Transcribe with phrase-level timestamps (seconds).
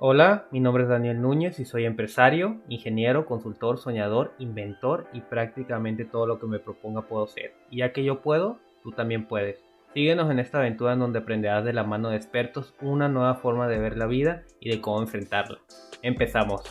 [0.00, 6.04] Hola, mi nombre es Daniel Núñez y soy empresario, ingeniero, consultor, soñador, inventor y prácticamente
[6.04, 7.52] todo lo que me proponga puedo ser.
[7.68, 9.58] Y ya que yo puedo, tú también puedes.
[9.94, 13.66] Síguenos en esta aventura en donde aprenderás de la mano de expertos una nueva forma
[13.66, 15.58] de ver la vida y de cómo enfrentarla.
[16.02, 16.62] Empezamos.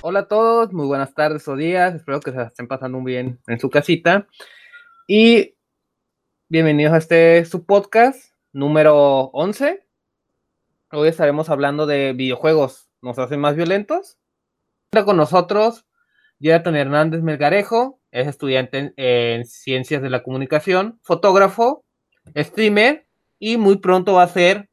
[0.00, 3.60] Hola a todos, muy buenas tardes o días, espero que se estén pasando bien en
[3.60, 4.26] su casita.
[5.06, 5.56] Y
[6.48, 9.85] bienvenidos a este su podcast número 11
[10.92, 12.88] Hoy estaremos hablando de videojuegos.
[13.02, 14.18] ¿Nos hacen más violentos?
[14.90, 15.84] Está con nosotros
[16.38, 21.84] Jonathan Hernández Melgarejo, es estudiante en, Ciencias de la Comunicación, fotógrafo,
[22.36, 23.06] streamer
[23.38, 24.68] y muy pronto va a ser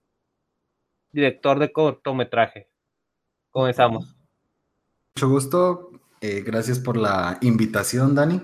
[1.11, 2.69] director de cortometraje.
[3.49, 4.15] Comenzamos.
[5.15, 5.91] Mucho gusto.
[6.21, 8.41] Eh, gracias por la invitación, Dani.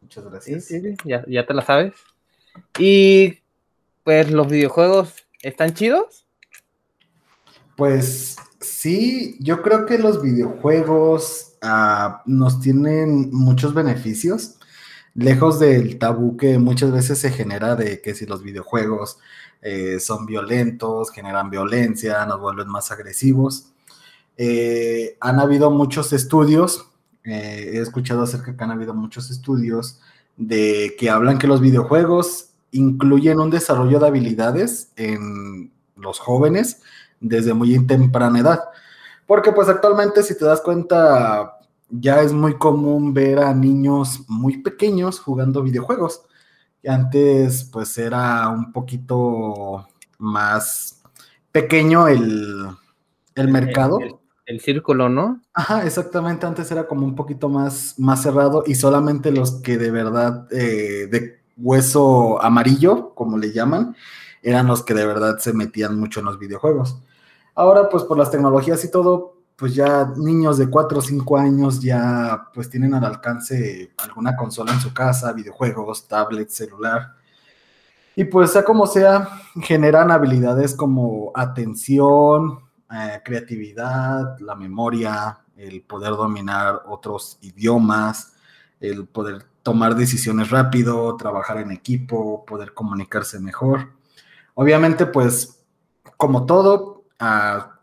[0.00, 0.66] Muchas gracias.
[0.66, 1.94] Sí, sí, ya, ya te la sabes.
[2.78, 3.40] Y
[4.04, 6.27] pues los videojuegos están chidos.
[7.78, 14.56] Pues sí, yo creo que los videojuegos ah, nos tienen muchos beneficios,
[15.14, 19.18] lejos del tabú que muchas veces se genera de que si los videojuegos
[19.62, 23.70] eh, son violentos, generan violencia, nos vuelven más agresivos.
[24.36, 26.90] Eh, han habido muchos estudios,
[27.22, 30.00] eh, he escuchado acerca que han habido muchos estudios
[30.36, 36.82] de que hablan que los videojuegos incluyen un desarrollo de habilidades en los jóvenes,
[37.20, 38.60] desde muy temprana edad.
[39.26, 41.58] Porque pues actualmente si te das cuenta
[41.90, 46.22] ya es muy común ver a niños muy pequeños jugando videojuegos.
[46.82, 49.86] Y antes pues era un poquito
[50.18, 51.02] más
[51.52, 52.76] pequeño el,
[53.34, 53.98] mercado.
[54.46, 55.42] El, círculo, ¿no?
[55.52, 56.46] Ajá, exactamente.
[56.46, 61.06] Antes era como un poquito más, más cerrado y solamente los que de verdad eh,
[61.10, 63.96] de hueso amarillo, como le llaman,
[64.42, 66.98] eran los que de verdad se metían mucho en los videojuegos.
[67.54, 71.80] Ahora, pues por las tecnologías y todo, pues ya niños de 4 o 5 años
[71.80, 77.14] ya pues tienen al alcance alguna consola en su casa, videojuegos, tablet, celular.
[78.14, 79.28] Y pues sea como sea,
[79.60, 82.60] generan habilidades como atención,
[82.92, 88.34] eh, creatividad, la memoria, el poder dominar otros idiomas,
[88.80, 93.97] el poder tomar decisiones rápido, trabajar en equipo, poder comunicarse mejor.
[94.60, 95.64] Obviamente, pues,
[96.16, 97.04] como todo,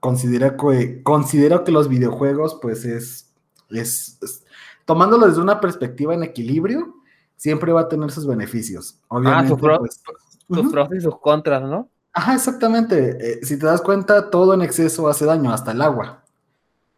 [0.02, 3.34] considero, que, considero que los videojuegos, pues es,
[3.70, 4.20] es,
[4.84, 6.94] tomándolo desde una perspectiva en equilibrio,
[7.38, 9.00] siempre va a tener sus beneficios.
[9.08, 10.04] Obviamente, ah, sus,
[10.50, 11.88] pues, pros y sus contras, ¿no?
[12.12, 13.18] Ajá, exactamente.
[13.22, 16.26] Eh, si te das cuenta, todo en exceso hace daño, hasta el agua.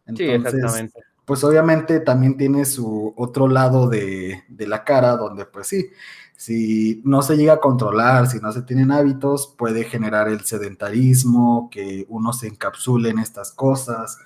[0.07, 0.99] sí, exactamente.
[1.23, 5.91] Pues obviamente también tiene su otro lado de, de la cara, donde pues sí,
[6.37, 11.67] si no se llega a controlar, si no se tienen hábitos, puede generar el sedentarismo,
[11.71, 14.19] que uno se encapsule en estas cosas,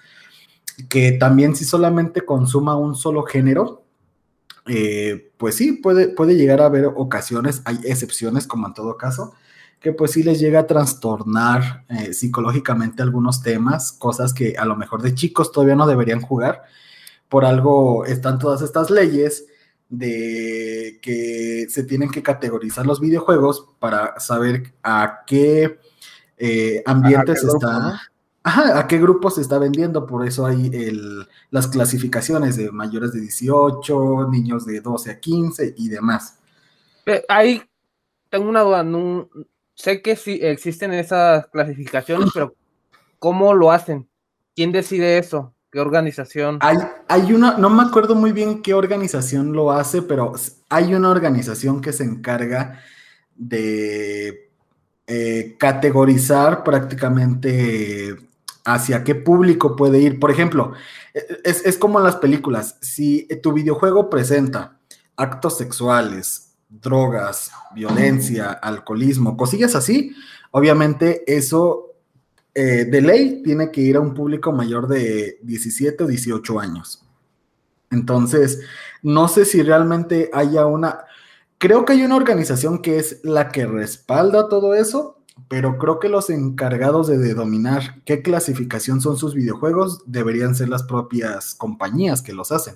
[0.89, 3.85] que también si solamente consuma un solo género,
[4.67, 9.33] eh, pues sí, puede, puede llegar a haber ocasiones, hay excepciones como en todo caso,
[9.79, 14.75] que pues sí les llega a trastornar eh, psicológicamente algunos temas, cosas que a lo
[14.75, 16.63] mejor de chicos todavía no deberían jugar.
[17.29, 19.45] Por algo están todas estas leyes
[19.91, 25.79] de que se tienen que categorizar los videojuegos para saber a qué
[26.38, 28.02] eh, ambientes está,
[28.41, 30.07] a qué grupo se está vendiendo.
[30.07, 35.75] Por eso hay el, las clasificaciones de mayores de 18, niños de 12 a 15
[35.78, 36.40] y demás.
[37.28, 37.62] Ahí
[38.29, 38.84] tengo una duda.
[38.84, 39.29] No,
[39.75, 42.56] sé que sí existen esas clasificaciones, pero
[43.19, 44.08] ¿cómo lo hacen?
[44.56, 45.53] ¿Quién decide eso?
[45.72, 46.58] ¿Qué organización?
[46.59, 46.78] Hay,
[47.08, 50.34] hay una, no me acuerdo muy bien qué organización lo hace, pero
[50.68, 52.82] hay una organización que se encarga
[53.36, 54.52] de
[55.08, 58.18] eh, categorizar prácticamente
[58.66, 60.20] hacia qué público puede ir.
[60.20, 60.74] Por ejemplo,
[61.46, 64.78] es, es como en las películas, si tu videojuego presenta
[65.16, 70.14] actos sexuales, drogas, violencia, alcoholismo, cosillas así,
[70.52, 71.91] obviamente eso
[72.53, 77.02] eh, de ley tiene que ir a un público mayor de 17 o 18 años.
[77.92, 78.62] Entonces,
[79.02, 81.06] no sé si realmente haya una...
[81.58, 86.09] Creo que hay una organización que es la que respalda todo eso, pero creo que
[86.09, 92.34] los encargados de, dominar qué clasificación son sus videojuegos deberían ser las propias compañías que
[92.34, 92.76] los hacen.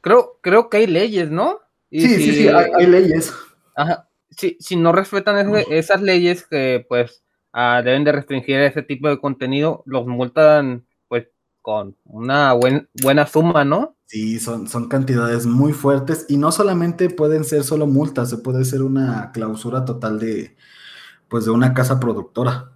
[0.00, 1.60] Creo, creo que hay leyes, ¿no?
[1.90, 3.32] sí, sí, sí, hay, leyes.
[3.74, 4.08] Ajá.
[4.30, 7.23] Si, si no respetan esas leyes, que pues
[7.54, 11.28] deben de restringir ese tipo de contenido, los multan pues
[11.62, 13.96] con una buena suma, ¿no?
[14.06, 18.64] Sí, son, son cantidades muy fuertes y no solamente pueden ser solo multas, se puede
[18.64, 20.56] ser una clausura total de
[21.28, 22.70] pues de una casa productora.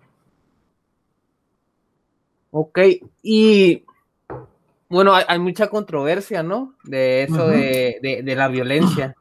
[2.51, 2.79] Ok,
[3.23, 3.85] y
[4.89, 6.75] bueno, hay, mucha controversia, ¿no?
[6.83, 9.15] De eso de, la violencia.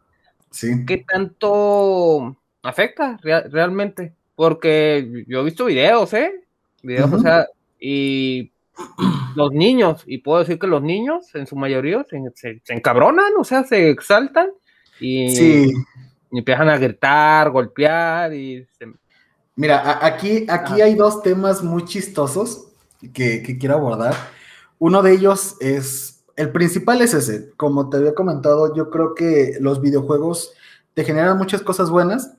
[0.50, 0.86] Sí.
[0.86, 4.17] ¿Qué tanto afecta realmente?
[4.38, 6.32] Porque yo he visto videos, ¿eh?
[6.84, 7.48] Videos, o sea,
[7.80, 8.52] y
[9.36, 12.06] los niños, y puedo decir que los niños, en su mayoría,
[12.36, 14.50] se, encabronan, o sea, se exaltan
[15.00, 15.74] y,
[16.32, 18.68] empiezan a gritar, golpear y
[19.56, 22.68] Mira, aquí, aquí hay dos temas muy chistosos
[23.12, 24.14] que, que, quiero abordar.
[24.78, 29.58] Uno de ellos es, el principal es ese, como te había comentado, yo creo que
[29.60, 30.54] los videojuegos
[30.94, 32.37] te generan muchas cosas buenas,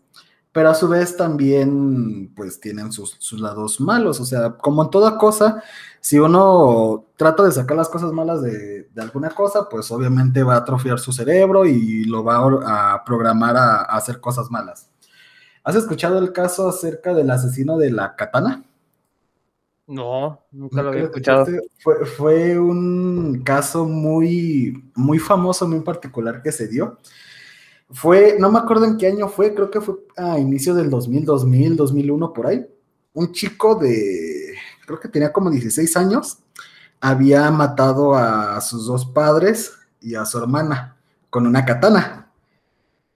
[0.59, 5.17] pero a su vez también pues tienen sus, lados malos, o sea, como en toda
[5.17, 5.63] cosa,
[6.01, 10.59] si uno trata de sacar las cosas malas de, alguna cosa, pues obviamente va a
[10.59, 14.91] atrofiar su cerebro y lo va a programar a, hacer cosas malas.
[15.63, 18.65] ¿Has escuchado el caso acerca del asesino de la katana?
[19.87, 21.47] No, nunca lo había escuchado.
[21.79, 26.99] Fue, fue, un caso muy, muy famoso, muy particular que se dio.
[27.91, 31.25] Fue, no me acuerdo en qué año fue, creo que fue a inicio del 2000,
[31.25, 32.67] 2000, 2001, por ahí.
[33.15, 34.55] Un chico de,
[34.87, 36.39] creo que tenía como 16 años,
[37.01, 40.97] había matado a sus dos padres y a su hermana
[41.31, 42.31] con una katana.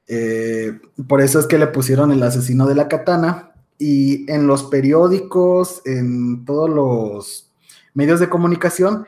[0.07, 3.53] Eh, por eso es que le pusieron el asesino de la katana.
[3.79, 7.51] Y en los periódicos, en todos los
[7.95, 9.07] medios de comunicación,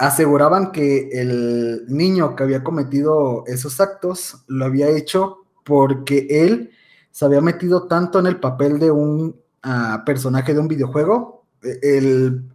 [0.00, 6.70] aseguraban que el niño que había cometido esos actos lo había hecho porque él
[7.10, 11.44] se había metido tanto en el papel de un ah, personaje de un videojuego.
[11.62, 11.98] E,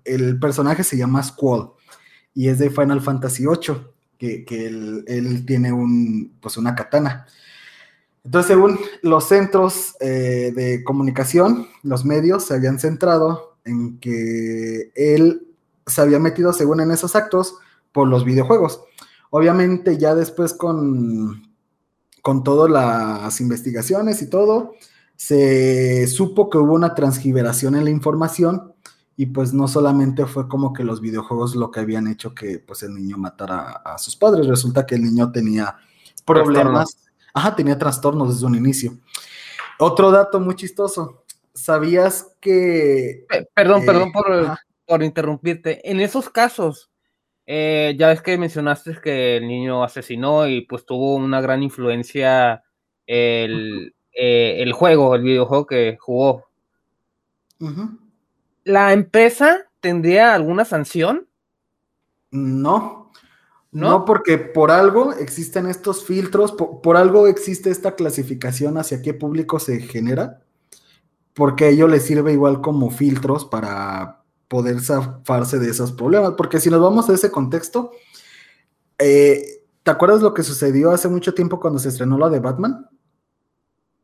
[0.05, 1.69] el, personaje se llama Squall
[2.33, 3.77] y es de Final Fantasy VIII,
[4.17, 7.27] que, él, tiene un, pues una katana.
[8.23, 15.45] Entonces, según los centros eh, de comunicación, los medios se habían centrado en que él
[15.85, 17.55] se había metido, según en esos actos,
[17.91, 18.81] por los videojuegos.
[19.29, 21.51] Obviamente ya después con,
[22.21, 24.73] con todas las investigaciones y todo,
[25.15, 28.73] se supo que hubo una transgiberación en la información
[29.17, 32.83] y pues no solamente fue como que los videojuegos lo que habían hecho que pues
[32.83, 35.77] el niño matara a, sus padres, resulta que el niño tenía
[36.25, 36.97] problemas,
[37.33, 38.97] ajá, tenía trastornos desde un inicio.
[39.79, 41.23] Otro dato muy chistoso,
[41.53, 43.25] ¿sabías que...
[43.53, 46.91] perdón, perdón por, por interrumpirte, en esos casos,
[47.45, 52.63] eh, ya ves que mencionaste que el niño asesinó y pues tuvo una gran influencia
[53.05, 56.45] el, eh, el juego, el videojuego que jugó.
[58.63, 61.27] ¿La empresa tendría alguna sanción?
[62.31, 63.05] No.
[63.71, 69.59] No, porque por algo existen estos filtros, por, algo existe esta clasificación hacia qué público
[69.59, 70.43] se genera,
[71.33, 76.33] porque a ello le sirve igual como filtros para poder zafarse de esos problemas.
[76.37, 77.91] Porque si nos vamos a ese contexto,
[78.97, 82.87] eh, ¿te acuerdas lo que sucedió hace mucho tiempo cuando se estrenó la de Batman?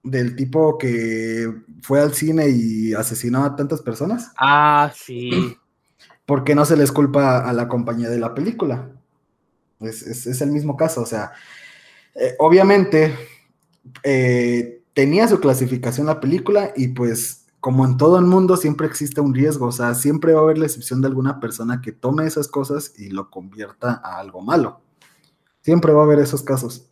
[0.04, 1.52] Del tipo que
[1.82, 4.32] fue al cine y asesinó a tantas personas.
[4.38, 5.32] Ah, sí.
[6.26, 8.90] Porque no se les culpa a la compañía de la película.
[9.82, 11.32] Es, el mismo caso, o sea,
[12.14, 13.16] eh, obviamente
[14.04, 19.22] eh, tenía su clasificación la película y pues como en todo el mundo, siempre existe
[19.22, 22.26] un riesgo, o sea, siempre va a haber la excepción de alguna persona que tome
[22.26, 24.82] esas cosas y lo convierta a algo malo.
[25.62, 26.90] Siempre va a haber esos casos.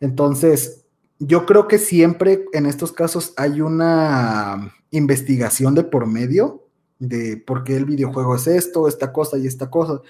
[0.00, 0.84] Entonces,
[1.18, 6.62] yo creo que siempre en estos casos hay una investigación de por medio
[6.98, 10.00] de por qué el videojuego es esto, esta cosa y esta cosa.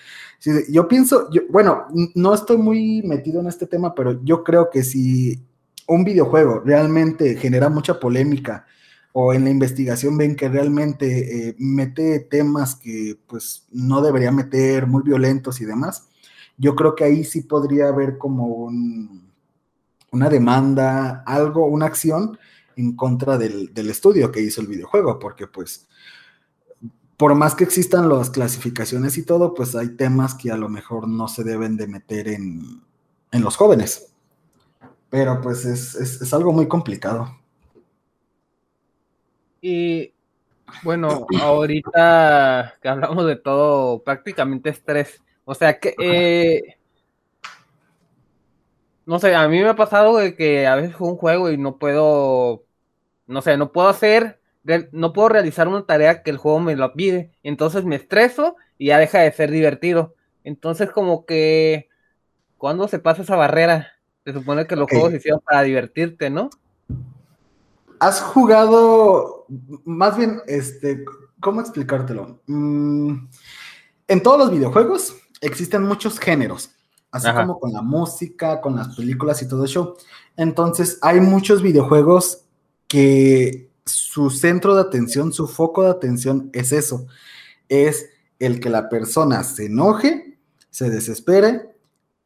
[0.68, 5.42] Yo pienso, bueno, no estoy muy metido en este tema, pero yo creo que si
[5.88, 8.66] un videojuego realmente genera mucha polémica,
[9.18, 14.86] o en la investigación ven que realmente eh, mete temas que pues no debería meter,
[14.86, 16.06] muy violentos y demás,
[16.58, 18.70] yo creo que ahí sí podría haber como
[20.12, 22.38] una demanda, algo, una acción
[22.76, 25.88] en contra del, estudio que hizo el videojuego, porque pues
[27.16, 31.08] por más que existan las clasificaciones y todo, pues hay temas que a lo mejor
[31.08, 32.82] no se deben de meter en,
[33.32, 34.12] los jóvenes.
[35.08, 37.45] Pero pues es algo muy complicado.
[39.68, 40.14] Y
[40.84, 45.20] bueno, ahorita que hablamos de todo, prácticamente estrés.
[45.44, 46.76] O sea que, eh,
[49.06, 51.58] no sé, a mí me ha pasado de que a veces juego un juego y
[51.58, 52.64] no puedo,
[53.26, 54.38] no sé, no puedo hacer,
[54.92, 57.32] no puedo realizar una tarea que el juego me lo pide.
[57.42, 60.14] Entonces me estreso y ya deja de ser divertido.
[60.44, 61.88] Entonces como que,
[62.56, 63.94] ¿cuándo se pasa esa barrera?
[64.24, 66.50] Se supone que los juegos se hicieron para divertirte, ¿no?
[67.98, 69.46] ¿Has jugado,
[69.84, 71.04] más bien, este,
[71.40, 72.40] ¿cómo explicártelo?
[72.46, 73.28] Mm,
[74.08, 76.70] en todos los videojuegos existen muchos géneros,
[77.10, 79.96] así como con la música, con las películas y todo eso.
[80.36, 82.44] Entonces, hay muchos videojuegos
[82.88, 87.06] que su centro de atención, su foco de atención es eso,
[87.68, 90.38] es el que la persona se enoje,
[90.70, 91.74] se desespere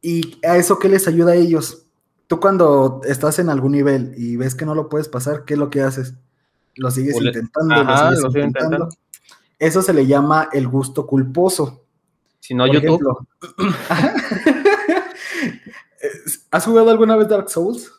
[0.01, 1.85] y a eso que les ayuda a ellos.
[2.31, 5.59] Tú cuando estás en algún nivel y ves que no lo puedes pasar, ¿qué es
[5.59, 6.13] lo que haces?
[6.77, 8.87] Lo sigues intentando, lo sigues intentando.
[9.59, 11.83] Eso se le llama el gusto culposo.
[12.39, 13.27] Si no, YouTube.
[16.51, 17.91] ¿Has jugado alguna vez Dark Souls?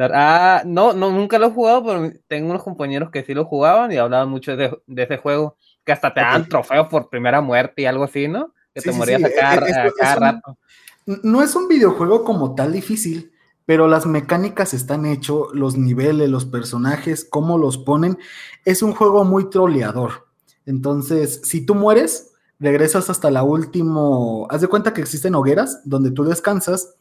[0.00, 3.92] Ah, no, no, nunca lo he jugado, pero tengo unos compañeros que sí lo jugaban
[3.92, 7.86] y hablaban mucho de, ese juego, que hasta te dan trofeos por primera muerte y
[7.86, 8.52] algo así, ¿no?
[8.74, 10.58] Que te morías a cada, rato.
[11.06, 13.29] no es un videojuego como tal difícil,
[13.70, 18.18] pero las mecánicas están hechos, los niveles, los personajes, cómo los ponen,
[18.64, 20.26] es un juego muy troleador.
[20.66, 26.10] Entonces, si tú mueres, regresas hasta la última, haz de cuenta que existen hogueras donde
[26.10, 26.96] tú descansas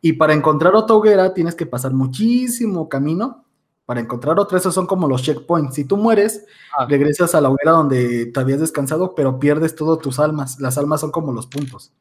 [0.00, 3.44] y para encontrar otra hoguera tienes que pasar muchísimo camino
[3.84, 4.58] para encontrar otra.
[4.58, 5.74] Esos son como los checkpoints.
[5.74, 6.46] Si tú mueres,
[6.78, 6.86] ah.
[6.88, 10.60] regresas a la hoguera donde te habías descansado, pero pierdes todas tus almas.
[10.60, 11.92] Las almas son como los puntos.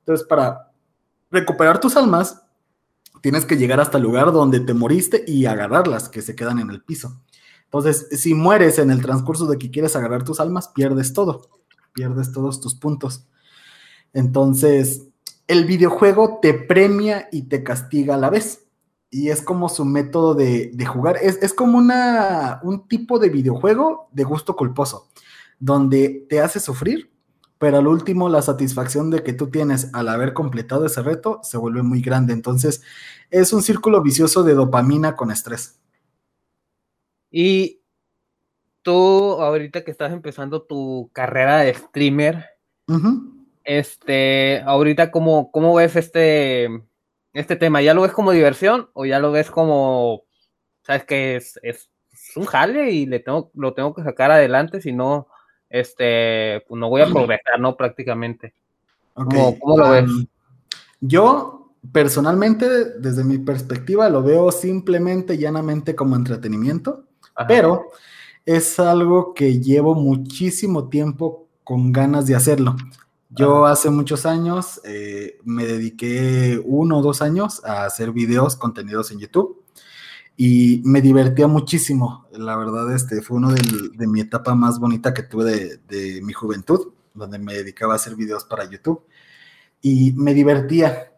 [0.00, 0.72] Entonces, para
[1.30, 2.42] recuperar tus almas,
[3.26, 6.70] tienes que llegar hasta el lugar donde te moriste y agarrarlas, que se quedan en
[6.70, 7.24] el piso.
[7.64, 11.42] Entonces, si mueres en el transcurso de que quieres agarrar tus almas, pierdes todo.
[11.92, 13.26] Pierdes todos tus puntos.
[14.12, 15.08] Entonces,
[15.48, 18.68] el videojuego te premia y te castiga a la vez.
[19.10, 21.16] Y es como su método de, jugar.
[21.20, 25.08] Es, como una, un tipo de videojuego de gusto culposo,
[25.58, 27.10] donde te hace sufrir,
[27.58, 31.56] pero al último la satisfacción de que tú tienes al haber completado ese reto se
[31.56, 32.32] vuelve muy grande.
[32.32, 32.82] Entonces,
[33.30, 35.80] es un círculo vicioso de dopamina con estrés.
[37.30, 37.82] Y
[38.82, 42.44] tú, ahorita que estás empezando tu carrera de streamer,
[43.64, 46.68] este, ahorita, ¿cómo, cómo ves este,
[47.32, 47.82] este tema?
[47.82, 50.24] ¿Ya lo ves como diversión o ya lo ves como,
[50.82, 51.90] sabes que es, es,
[52.36, 55.28] un jale y le tengo, lo tengo que sacar adelante, si no,
[55.70, 57.76] este, pues no voy a progresar, ¿no?
[57.76, 58.54] Prácticamente.
[59.14, 60.10] ¿Cómo, lo ves?
[61.00, 62.66] yo, personalmente,
[62.98, 67.04] desde mi perspectiva, lo veo simplemente, llanamente como entretenimiento,
[67.48, 67.86] pero
[68.44, 72.76] es algo que llevo muchísimo tiempo con ganas de hacerlo.
[73.30, 79.10] Yo hace muchos años eh, me dediqué uno o dos años a hacer videos, contenidos
[79.10, 79.65] en YouTube
[80.36, 82.26] y me divertía muchísimo.
[82.32, 86.92] La verdad, este fue uno de mi etapa más bonita que tuve de, mi juventud,
[87.14, 89.02] donde me dedicaba a hacer videos para YouTube
[89.80, 91.12] y me divertía.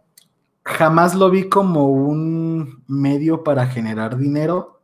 [0.65, 4.83] Jamás lo vi como un medio para generar dinero.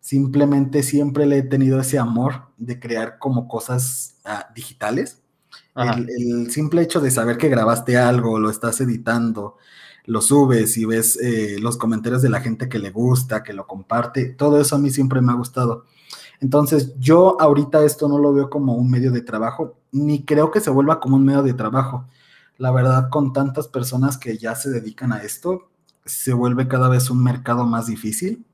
[0.00, 5.22] Simplemente siempre le he tenido ese amor de crear como cosas ah, digitales
[5.74, 9.56] el, simple hecho de saber que grabaste algo, lo estás editando,
[10.04, 13.66] lo subes y ves eh, los comentarios de la gente que le gusta, que lo
[13.66, 15.84] comparte, todo eso a mí siempre me ha gustado.
[16.40, 20.60] Entonces, yo ahorita esto no lo veo como un medio de trabajo, ni creo que
[20.60, 22.08] se vuelva como un medio de trabajo.
[22.58, 25.70] La verdad, con tantas personas que ya se dedican a esto,
[26.04, 28.44] se vuelve cada vez un mercado más difícil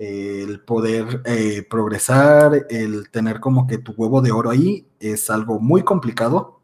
[0.00, 5.60] el poder eh, progresar, el tener como que tu huevo de oro ahí es algo
[5.60, 6.60] muy complicado.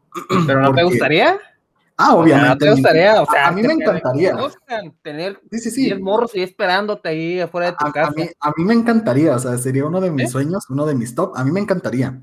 [0.47, 1.37] ¿Pero no te gustaría?
[1.97, 2.49] Ah, obviamente.
[2.49, 3.21] ¿No te gustaría?
[3.21, 4.37] O sea, a, mí me encantaría.
[5.01, 5.95] tener sí, sí, sí.
[5.95, 8.13] morros y esperándote ahí afuera de tu casa.
[8.39, 11.35] A mí, me encantaría, o sea, sería uno de mis sueños, uno de mis top.
[11.35, 12.21] A mí me encantaría.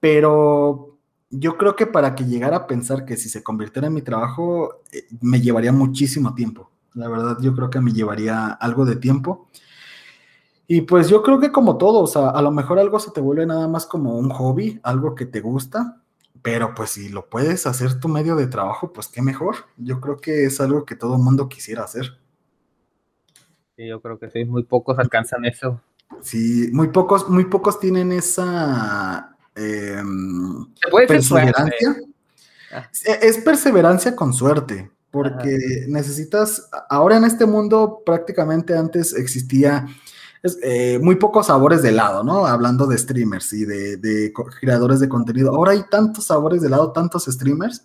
[0.00, 0.98] Pero
[1.30, 4.82] yo creo que para que llegara a pensar que si se convirtiera en mi trabajo,
[4.90, 6.72] eh, me llevaría muchísimo tiempo.
[6.94, 9.46] La verdad, yo creo que me llevaría algo de tiempo.
[10.66, 13.20] Y pues yo creo que como todo, o sea, a lo mejor algo se te
[13.20, 16.02] vuelve nada más como un hobby, algo que te gusta,
[16.42, 19.56] pero pues si lo puedes hacer tu medio de trabajo, pues qué mejor.
[19.76, 22.18] Yo creo que es algo que todo mundo quisiera hacer.
[23.76, 25.80] Sí, yo creo que sí, muy pocos alcanzan eso.
[26.20, 30.66] Sí, muy pocos, muy pocos tienen esa em,
[31.06, 31.96] perseverancia.
[32.72, 32.88] Ah.
[32.92, 35.56] Es perseverancia con suerte, porque
[35.88, 39.86] necesitas, ahora en este mundo prácticamente antes existía
[40.62, 42.46] eh, muy pocos sabores de helado, ¿no?
[42.46, 45.54] Hablando de streamers y de, creadores de contenido.
[45.54, 47.84] Ahora hay tantos sabores de helado, tantos streamers,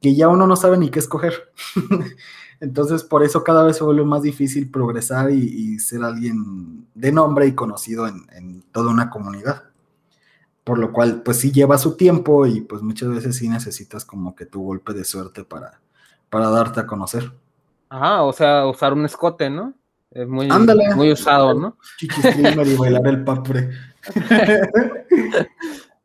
[0.00, 1.50] que ya uno no sabe ni qué escoger.
[2.60, 7.46] Entonces, por eso cada vez se vuelve más difícil progresar y, ser alguien de nombre
[7.46, 9.64] y conocido en, toda una comunidad.
[10.64, 14.34] Por lo cual, pues sí lleva su tiempo y pues muchas veces sí necesitas como
[14.34, 15.80] que tu golpe de suerte para,
[16.28, 17.32] para darte a conocer.
[17.88, 19.74] Ajá, o sea, usar un escote, ¿no?
[20.10, 20.48] Es muy,
[20.96, 21.76] muy usado, ¿no?
[22.00, 23.70] y bailar el papre.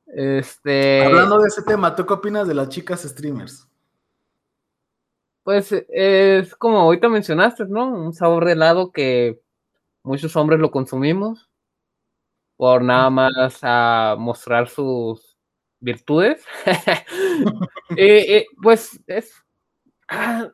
[0.07, 1.03] Este.
[1.03, 3.67] Hablando de ese tema, ¿tú qué opinas de las chicas streamers?
[5.43, 7.87] Pues es como ahorita mencionaste, ¿no?
[7.87, 9.41] Un sabor de helado que
[10.03, 11.49] muchos hombres lo consumimos
[12.55, 15.37] por nada más a mostrar sus
[15.81, 16.41] virtudes.
[17.97, 19.33] y, pues es.
[20.07, 20.49] Ah,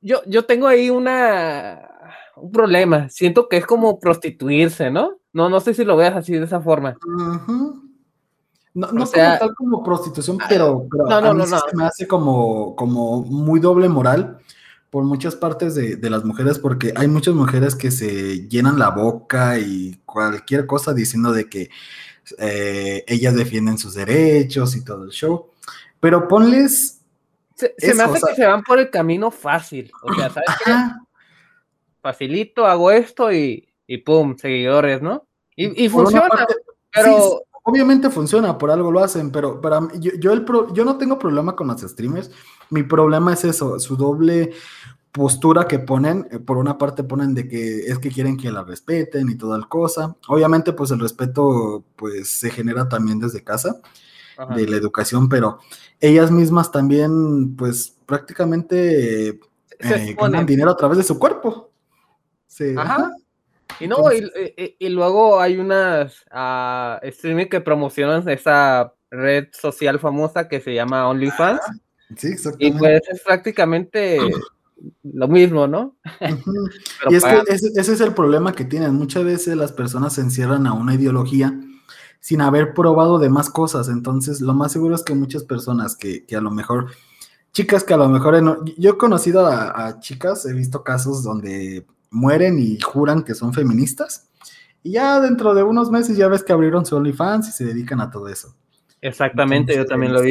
[0.00, 1.91] yo, yo tengo ahí una
[2.42, 3.08] un problema.
[3.08, 5.18] Siento que es como prostituirse, ¿no?
[5.32, 6.96] No, no sé si lo veas así de esa forma.
[8.74, 12.06] No, no como tal como prostitución, ah, pero, no, no, a mí se me hace
[12.06, 14.38] como, como muy doble moral
[14.90, 19.58] por muchas partes de, las mujeres, porque hay muchas mujeres que se llenan la boca
[19.58, 21.70] y cualquier cosa diciendo de que
[22.38, 25.50] eh, ellas defienden sus derechos y todo el show.
[26.00, 27.00] Pero ponles.
[27.54, 29.90] Se, me hace que se van por el camino fácil.
[30.02, 30.72] O sea, ¿sabes qué?
[32.02, 35.26] Facilito, hago esto y, y pum, seguidores, ¿no?
[35.54, 36.28] Y, funciona.
[36.92, 40.44] pero obviamente funciona, por algo lo hacen, pero para yo, yo, el
[40.74, 42.30] yo no tengo problema con los streamers.
[42.70, 44.50] Mi problema es eso, su doble
[45.12, 48.64] postura que ponen, eh, por una parte ponen de que es que quieren que la
[48.64, 50.16] respeten y toda el cosa.
[50.26, 53.80] Obviamente, pues el respeto pues se genera también desde casa,
[54.56, 55.60] de la educación, pero
[56.00, 61.71] ellas mismas también pues prácticamente eh, ganan dinero a través de su cuerpo.
[62.52, 62.74] Sí.
[62.76, 63.10] Ajá.
[63.80, 70.60] Y no, y, luego hay unas uh, streaming que promocionan esa red social famosa que
[70.60, 71.60] se llama OnlyFans.
[72.16, 72.76] Sí, exactamente.
[72.76, 74.18] Y pues es prácticamente
[75.02, 75.96] lo mismo, ¿no?
[77.08, 78.94] y es que ese, es el problema que tienen.
[78.94, 81.58] Muchas veces las personas se encierran a una ideología
[82.20, 83.88] sin haber probado demás cosas.
[83.88, 86.88] Entonces, lo más seguro es que muchas personas que, a lo mejor,
[87.52, 92.58] chicas que a lo mejor, yo he conocido a chicas, he visto casos donde mueren
[92.58, 94.28] y juran que son feministas.
[94.82, 98.00] Y ya dentro de unos meses ya ves que abrieron su OnlyFans y se dedican
[98.00, 98.54] a todo eso.
[99.00, 100.30] Exactamente, yo también lo vi.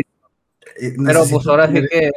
[0.80, 2.14] Eh, Pero pues ahora sí que es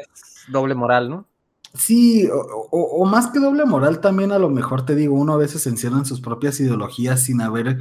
[0.49, 1.27] doble moral, ¿no?
[1.75, 5.63] Sí, o, más que doble moral, también a lo mejor te digo, uno a veces
[5.63, 7.79] se encierra en sus propias ideologías sin haber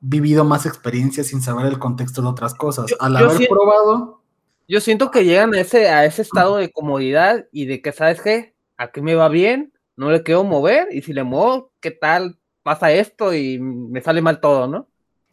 [0.00, 2.94] vivido más experiencias, sin saber el contexto de otras cosas.
[3.00, 4.22] Al haber probado.
[4.68, 8.20] Yo siento que llegan a ese, a ese estado de comodidad y de que, ¿sabes
[8.20, 8.54] qué?
[8.76, 12.38] Aquí me va bien, no le quiero mover y si le muevo, ¿qué tal?
[12.62, 14.86] Pasa esto y me sale mal todo, ¿no?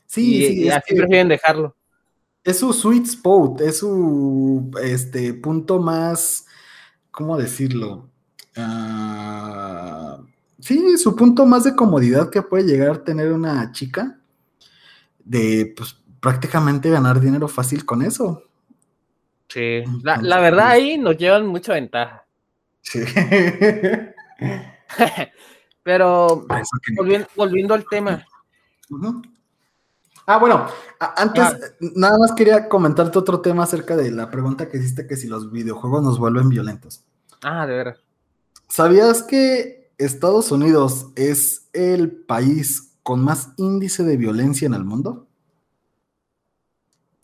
[0.05, 0.61] Sí, sí.
[0.63, 1.75] Y así prefieren dejarlo.
[2.43, 6.45] Es su sweet spot, es su este, punto más,
[7.11, 8.09] ¿cómo decirlo?
[8.55, 10.23] Uh,
[10.59, 14.19] sí, su punto más de comodidad que puede llegar a tener una chica,
[15.23, 18.43] de pues prácticamente ganar dinero fácil con eso.
[19.47, 22.25] Sí, la, la verdad pues ahí nos llevan mucha ventaja.
[22.81, 22.99] Sí.
[25.83, 26.45] Pero
[27.35, 28.25] volviendo, al tema.
[30.25, 30.67] Ah, bueno,
[30.99, 31.57] antes ah.
[31.79, 35.51] nada más quería comentarte otro tema acerca de la pregunta que hiciste que si los
[35.51, 37.03] videojuegos nos vuelven violentos.
[37.41, 37.99] Ah, de veras.
[38.69, 45.27] ¿Sabías que Estados Unidos es el país con más índice de violencia en el mundo?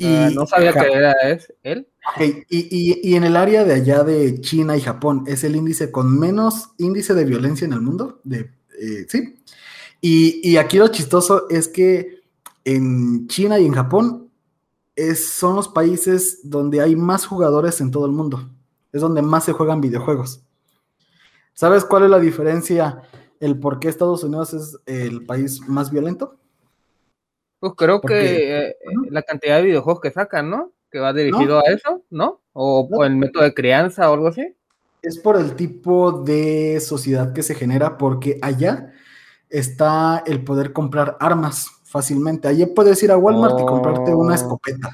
[0.02, 1.14] Ah, no sabía que era
[1.64, 1.88] él.
[2.50, 6.70] Y, en el área de allá de China y Japón, ¿es el índice con menos
[6.78, 8.20] índice de violencia en el mundo?
[8.24, 9.40] De, eh, sí.
[10.02, 12.22] Y, aquí lo chistoso es que
[12.64, 14.30] en China y en Japón
[14.96, 18.50] es, son los países donde hay más jugadores en todo el mundo.
[18.92, 20.42] Es donde más se juegan videojuegos.
[21.54, 23.04] ¿Sabes cuál es la diferencia?
[23.40, 26.38] El por qué Estados Unidos es el país más violento.
[27.60, 28.76] Pues creo que eh,
[29.10, 30.72] la cantidad de videojuegos que sacan, ¿no?
[30.92, 32.42] Que va dirigido a eso, ¿no?
[32.54, 34.56] O el método de crianza o algo así.
[35.02, 38.92] Es por el tipo de sociedad que se genera, porque allá
[39.50, 42.48] está el poder comprar armas fácilmente.
[42.48, 44.36] Allí puedes ir a Walmart y comprarte una oh.
[44.36, 44.90] escopeta.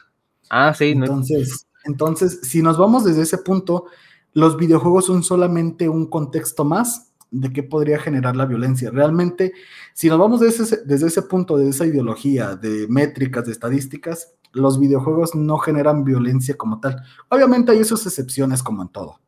[0.49, 0.91] Ah, sí.
[0.91, 3.86] Entonces, entonces, si nos vamos desde ese punto,
[4.34, 8.89] los videojuegos son solamente un contexto más de qué podría generar la violencia.
[8.91, 9.53] Realmente,
[9.93, 14.34] si nos vamos desde ese, desde ese punto, de esa ideología de métricas, de estadísticas,
[14.55, 17.01] los videojuegos no generan violencia como tal.
[17.29, 19.19] Obviamente hay esas excepciones como en todo.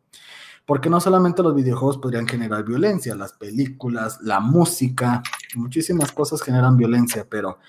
[0.66, 5.22] Porque no solamente los videojuegos podrían generar violencia, las películas, la música,
[5.56, 7.60] muchísimas cosas generan violencia, pero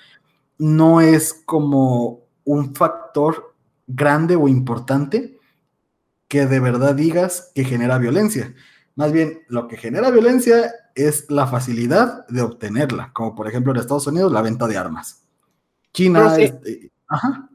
[0.59, 3.55] no es como un factor
[3.87, 5.39] grande o importante
[6.27, 8.55] que de verdad digas que genera violencia.
[8.97, 13.79] Más bien, lo que genera violencia es la facilidad de obtenerla, como por ejemplo en
[13.79, 15.25] Estados Unidos la venta de armas.
[15.93, 17.48] China, este, ajá.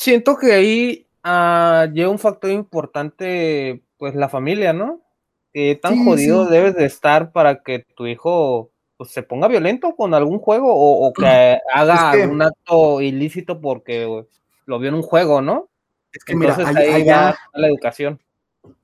[0.00, 5.00] Siento que ahí uh, lleva un factor importante, pues la familia, ¿no?
[5.52, 10.14] Que tan jodido debes de estar para que tu hijo pues, se ponga violento con
[10.14, 14.24] algún juego o, que haga un acto ilícito porque
[14.66, 15.68] lo vio en un juego, ¿no?
[16.12, 18.20] Es que mira, allá, ahí la educación.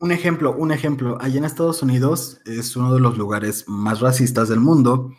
[0.00, 1.16] un ejemplo, un ejemplo.
[1.20, 5.12] Allá en Estados Unidos es uno de los lugares más racistas del mundo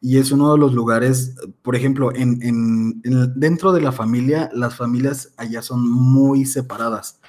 [0.00, 4.50] y es uno de los lugares, por ejemplo, en, en- en- dentro de la familia,
[4.54, 7.20] las familias allá son muy separadas.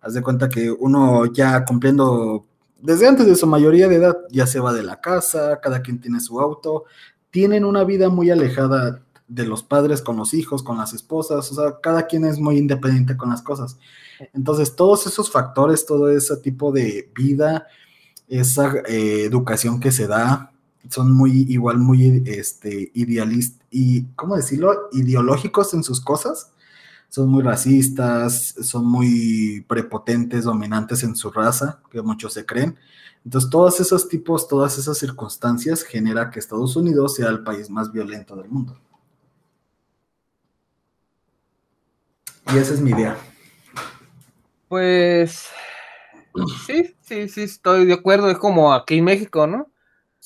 [0.00, 2.46] Haz de cuenta que uno ya cumpliendo,
[2.80, 6.00] desde antes de su mayoría de edad, ya se va de la casa, cada quien
[6.00, 6.84] tiene su auto,
[7.30, 11.54] tienen una vida muy alejada de los padres con los hijos, con las esposas, o
[11.54, 13.78] sea, cada quien es muy independiente con las cosas.
[14.32, 17.66] Entonces, todos esos factores, todo ese tipo de vida,
[18.28, 20.52] esa eh, educación que se da,
[20.88, 24.88] son muy igual, muy este, idealistas y, ¿cómo decirlo?
[24.92, 26.52] Ideológicos en sus cosas.
[27.08, 32.76] Son muy racistas, son muy prepotentes, dominantes en su raza, que muchos se creen.
[33.24, 37.90] Entonces, todos esos tipos, todas esas circunstancias genera que Estados Unidos sea el país más
[37.92, 38.78] violento del mundo.
[42.52, 43.16] Y esa es mi idea.
[44.68, 45.48] Pues
[46.66, 48.30] sí, sí, sí, estoy de acuerdo.
[48.30, 49.70] Es como aquí en México, ¿no?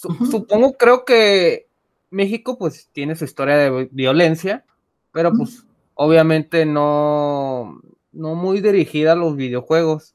[0.02, 0.26] Su-.
[0.26, 1.68] Supongo, creo que
[2.10, 4.64] México pues tiene su historia de vi- violencia,
[5.12, 10.14] pero pues obviamente no, no muy dirigida a los videojuegos.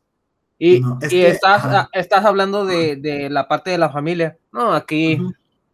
[0.60, 3.90] Y, No, es y que, estás, ah, estás hablando de, de la parte de la
[3.90, 4.38] familia.
[4.52, 5.20] No, aquí.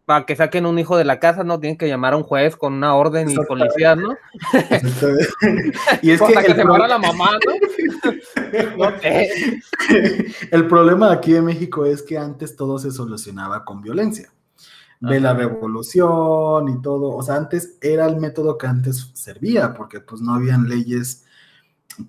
[0.06, 2.56] Para que saquen un hijo de la casa no tienen que llamar a un juez
[2.56, 4.14] con una orden y policías, ¿no?
[6.02, 7.54] Y es que Hasta que el se pro- muera la mamá, ¿no?
[10.50, 14.30] El problema aquí en México es que antes todo se solucionaba con violencia.
[15.00, 17.10] Ve la revolución y todo.
[17.14, 21.24] O sea, antes era el método que antes servía, porque pues no habían leyes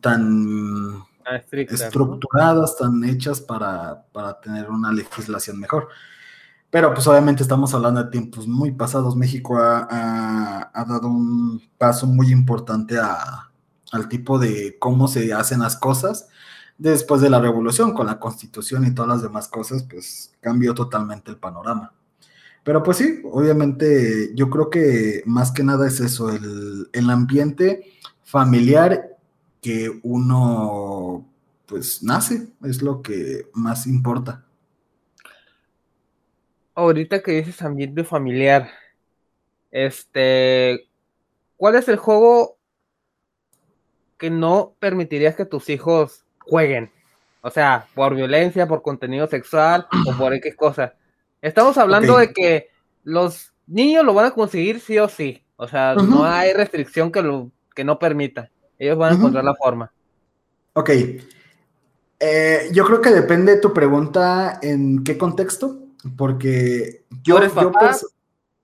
[0.01, 5.87] tan Ah, estructuradas, tan hechas para, para tener una legislación mejor.
[6.75, 9.15] Pero pues obviamente estamos hablando de tiempos muy pasados.
[9.15, 9.87] México ha,
[10.73, 13.49] ha- dado un paso muy importante a-
[13.93, 16.27] al tipo de cómo se hacen las cosas.
[16.77, 21.31] Después de la revolución, con la constitución y todas las demás cosas, pues cambió totalmente
[21.31, 21.93] el panorama.
[22.65, 27.85] Pero pues sí, obviamente yo creo que más que nada es eso, el, el ambiente
[28.21, 29.15] familiar
[29.61, 31.25] que uno
[31.67, 34.43] pues nace, es lo que más importa.
[36.75, 38.69] Ahorita que dices ambiente familiar,
[39.71, 40.87] este,
[41.57, 42.57] ¿cuál es el juego
[44.17, 46.91] que no permitirías que tus hijos jueguen?
[47.41, 50.95] O sea, por violencia, por contenido sexual o por X cosa.
[51.41, 52.69] Estamos hablando de que
[53.03, 55.43] los niños lo van a conseguir sí o sí.
[55.55, 58.49] O sea, no hay restricción que lo que no permita.
[58.79, 59.91] Ellos van a encontrar la forma.
[60.73, 60.89] Ok,
[62.17, 65.84] Eh, yo creo que depende de tu pregunta en qué contexto,
[66.17, 67.97] porque yo, eres yo papá?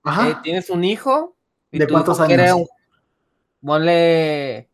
[0.04, 0.30] Ajá.
[0.30, 1.36] Eh, tienes un hijo
[1.70, 2.52] y ¿De cuántos hijo años?
[2.54, 2.68] un-
[3.68, 4.70] ponle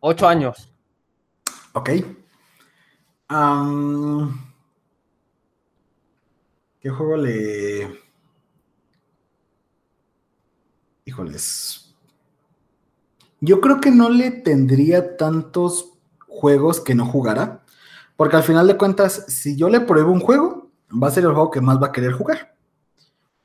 [0.00, 0.72] ocho años.
[1.74, 1.90] Ok.
[6.80, 8.00] ¿Qué juego le...
[11.06, 11.94] Híjoles.
[13.40, 15.92] Yo creo que no le tendría tantos
[16.26, 17.64] juegos que no jugara,
[18.16, 21.32] porque al final de cuentas, si yo le pruebo un juego, va a ser el
[21.32, 22.54] juego que más va a querer jugar.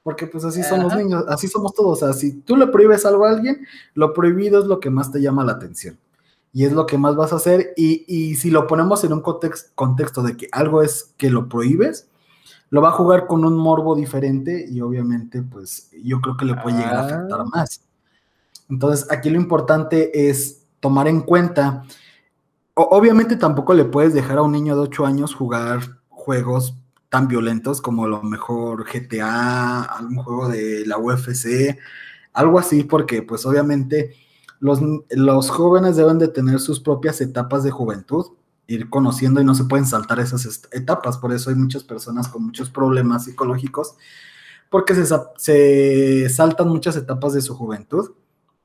[0.03, 2.01] Porque pues así son los niños, así somos todos.
[2.01, 5.11] O sea, si tú le prohíbes algo a alguien, lo prohibido es lo que más
[5.11, 5.99] te llama la atención
[6.53, 7.71] y es lo que más vas a hacer.
[7.77, 11.47] Y, y si lo ponemos en un context- contexto de que algo es que lo
[11.47, 12.07] prohíbes,
[12.71, 16.55] lo va a jugar con un morbo diferente y obviamente pues yo creo que le
[16.55, 17.45] puede llegar a afectar Ah.
[17.45, 17.81] más.
[18.69, 21.83] Entonces aquí lo importante es tomar en cuenta,
[22.73, 26.75] o- obviamente tampoco le puedes dejar a un niño de 8 años jugar juegos
[27.11, 31.77] tan violentos como a lo mejor GTA, algún juego de la UFC,
[32.31, 34.15] algo así, porque pues obviamente
[34.61, 38.27] los, los jóvenes deben de tener sus propias etapas de juventud,
[38.65, 42.45] ir conociendo y no se pueden saltar esas etapas, por eso hay muchas personas con
[42.45, 43.95] muchos problemas psicológicos,
[44.69, 48.11] porque se, se saltan muchas etapas de su juventud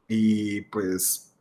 [0.06, 1.32] y pues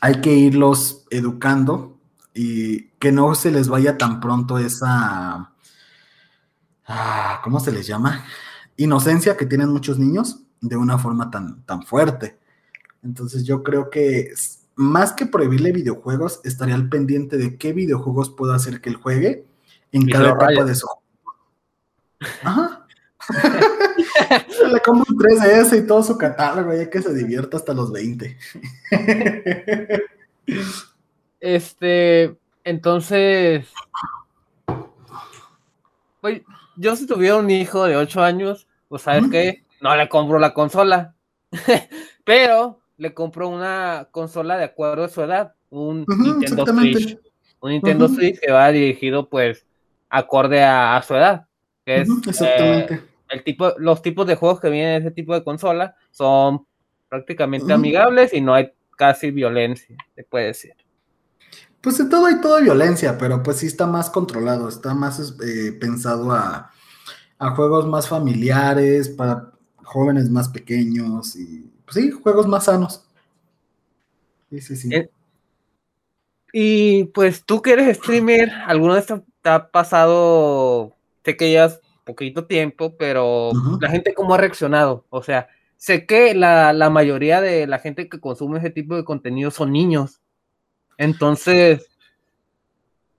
[0.00, 1.98] hay que irlos educando
[2.32, 5.52] y que no se les vaya tan pronto esa,
[6.88, 8.24] ah, ¿cómo se les llama?
[8.76, 12.38] Inocencia que tienen muchos niños de una forma tan, tan fuerte.
[13.02, 14.32] Entonces yo creo que
[14.74, 19.44] más que prohibirle videojuegos, estaría al pendiente de qué videojuegos puedo hacer que él juegue
[19.92, 20.86] en Y cada etapa de su
[22.42, 22.86] Ajá.
[24.72, 28.36] Le compro un 3DS y todo su catálogo, ya que se divierta hasta los 20.
[31.40, 33.66] Este, entonces,
[36.20, 36.42] pues
[36.78, 39.32] yo si tuviera un hijo de 8 años, pues sabes Ujú.
[39.32, 41.14] qué, no le compro la consola.
[42.24, 47.18] Pero le compró una consola de acuerdo a su edad, un Nintendo Switch.
[47.60, 49.66] Un Nintendo Switch que va dirigido pues
[50.08, 51.46] acorde a, su edad.
[51.84, 52.08] Que es,
[52.40, 56.66] eh, el tipo, los tipos de juegos que vienen en ese tipo de consola son
[57.08, 60.74] prácticamente amigables y no hay casi violencia, se puede decir.
[61.80, 65.72] Pues de todo hay toda violencia, pero pues sí está más controlado, está más eh,
[65.72, 66.72] pensado a,
[67.54, 73.04] juegos más familiares, para jóvenes más pequeños y pues sí, juegos más sanos.
[74.50, 74.94] Sí, sí, sí.
[74.94, 75.10] Eh,
[76.52, 80.96] y pues tú que eres streamer, ¿alguno de estos te ha pasado?
[81.24, 85.04] Sé que llevas poquito tiempo, pero la gente cómo ha reaccionado.
[85.10, 89.50] O sea, sé que la, mayoría de la gente que consume ese tipo de contenido
[89.50, 90.20] son niños.
[90.98, 91.88] Entonces,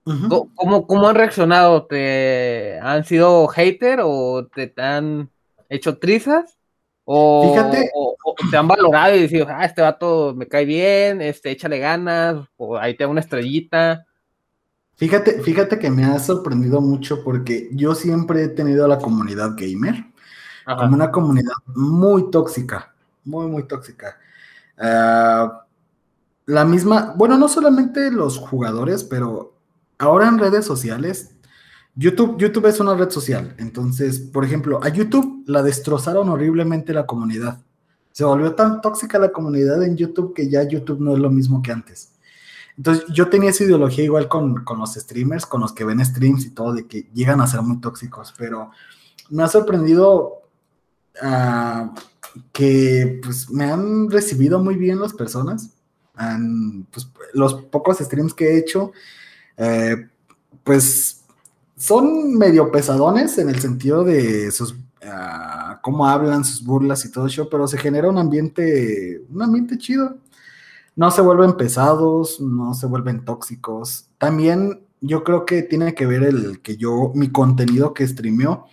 [0.04, 1.86] ¿cómo, han reaccionado?
[1.86, 5.30] ¿Te han sido hater o te, han
[5.70, 6.58] hecho trizas?
[7.06, 7.90] O, Fíjate.
[7.96, 8.16] O,
[8.52, 12.78] te han valorado y dicho, ah, este vato me cae bien, este, échale ganas, o
[12.78, 14.06] ahí te da una estrellita.
[14.98, 19.52] Fíjate, fíjate que me ha sorprendido mucho porque yo siempre he tenido a la comunidad
[19.56, 20.04] gamer
[20.66, 24.18] como una comunidad muy tóxica, muy, muy tóxica.
[24.78, 25.66] Ah,
[26.50, 29.54] la misma, bueno, no solamente los jugadores, pero
[30.00, 31.36] ahora en redes sociales,
[31.94, 33.54] YouTube, YouTube es una red social.
[33.60, 37.62] Entonces, por ejemplo, a YouTube la destrozaron horriblemente la comunidad.
[38.14, 41.62] Se volvió tan tóxica la comunidad en YouTube que ya YouTube no es lo mismo
[41.62, 42.14] que antes.
[42.78, 46.50] Entonces, yo tenía esa ideología igual con, los streamers, con los que ven streams y
[46.50, 48.72] todo, de que llegan a ser muy tóxicos, pero
[49.30, 50.42] me ha sorprendido
[51.22, 51.94] ah,
[52.52, 55.76] que pues, me han recibido muy bien las personas.
[56.92, 58.92] Pues, los pocos streams que he hecho,
[59.58, 60.08] eh,
[60.64, 61.24] pues
[61.78, 67.28] son medio pesadones en el sentido de sus ah, cómo hablan, sus burlas y todo
[67.28, 70.18] eso, pero se genera un ambiente, un ambiente chido
[71.00, 74.10] no se vuelven pesados, no se vuelven tóxicos.
[74.18, 78.66] También yo creo que tiene que ver el que yo, mi contenido que streameo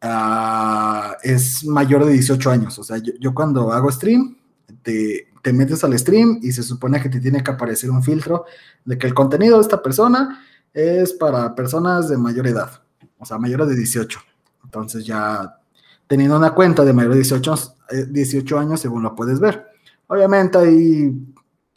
[0.00, 2.80] ah, es mayor de 18 años.
[2.80, 4.36] O sea, yo, cuando hago stream,
[4.82, 8.46] te, te, metes al stream y se supone que te tiene que aparecer un filtro
[8.84, 10.40] de que el contenido de esta persona
[10.72, 12.82] es para personas de mayor edad,
[13.18, 14.20] o sea, mayores de 18.
[14.64, 15.58] Entonces ya
[16.06, 17.74] teniendo una cuenta de mayor de 18,
[18.08, 19.66] 18 años, según lo puedes ver.
[20.06, 21.14] Obviamente hay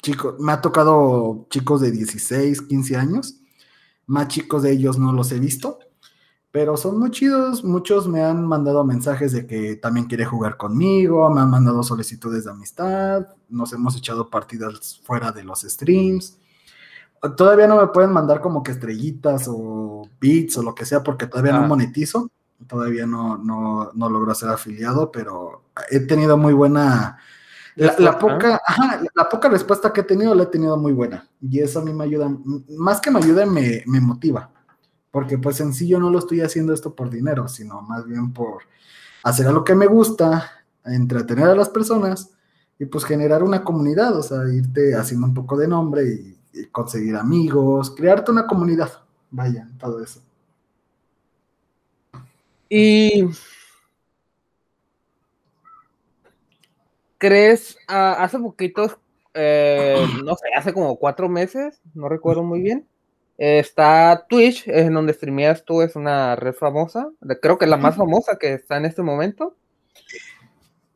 [0.01, 3.39] chicos, me ha tocado chicos de 16, 15 años,
[4.07, 5.79] más chicos de ellos no los he visto,
[6.55, 11.29] pero son muy chidos, muchos me han mandado mensajes de que también quiere jugar conmigo,
[11.29, 16.37] me han mandado solicitudes de amistad, nos hemos echado partidas fuera de los streams.
[17.35, 21.27] Todavía no me pueden mandar como que estrellitas o bits o lo que sea porque
[21.27, 21.67] todavía no ah.
[21.67, 22.29] monetizo,
[22.67, 27.17] todavía no, no, no logro ser afiliado, pero he tenido muy buena
[27.75, 28.61] la, poca,
[29.13, 31.27] la poca respuesta que he tenido la he tenido muy buena.
[31.41, 32.31] Y eso a mí me ayuda,
[32.77, 34.51] más que me ayuda, me, motiva.
[35.15, 38.33] Porque pues en sí yo no lo estoy haciendo esto por dinero, sino más bien
[38.33, 38.63] por
[39.23, 40.51] hacer a lo que me gusta,
[40.83, 42.31] entretener a las personas
[42.77, 47.15] y pues generar una comunidad, o sea, irte haciendo un poco de nombre y, conseguir
[47.15, 48.91] amigos, crearte una comunidad.
[49.31, 50.21] Vaya, todo eso.
[52.67, 53.29] Y
[57.17, 58.97] ¿Crees, ah, hace poquitos,
[59.33, 62.85] eh, no sé, hace como cuatro meses, no recuerdo muy bien,
[63.37, 67.09] está Twitch, en donde streameas tú, es una red famosa,
[67.41, 69.55] creo que es la más famosa que está en este momento.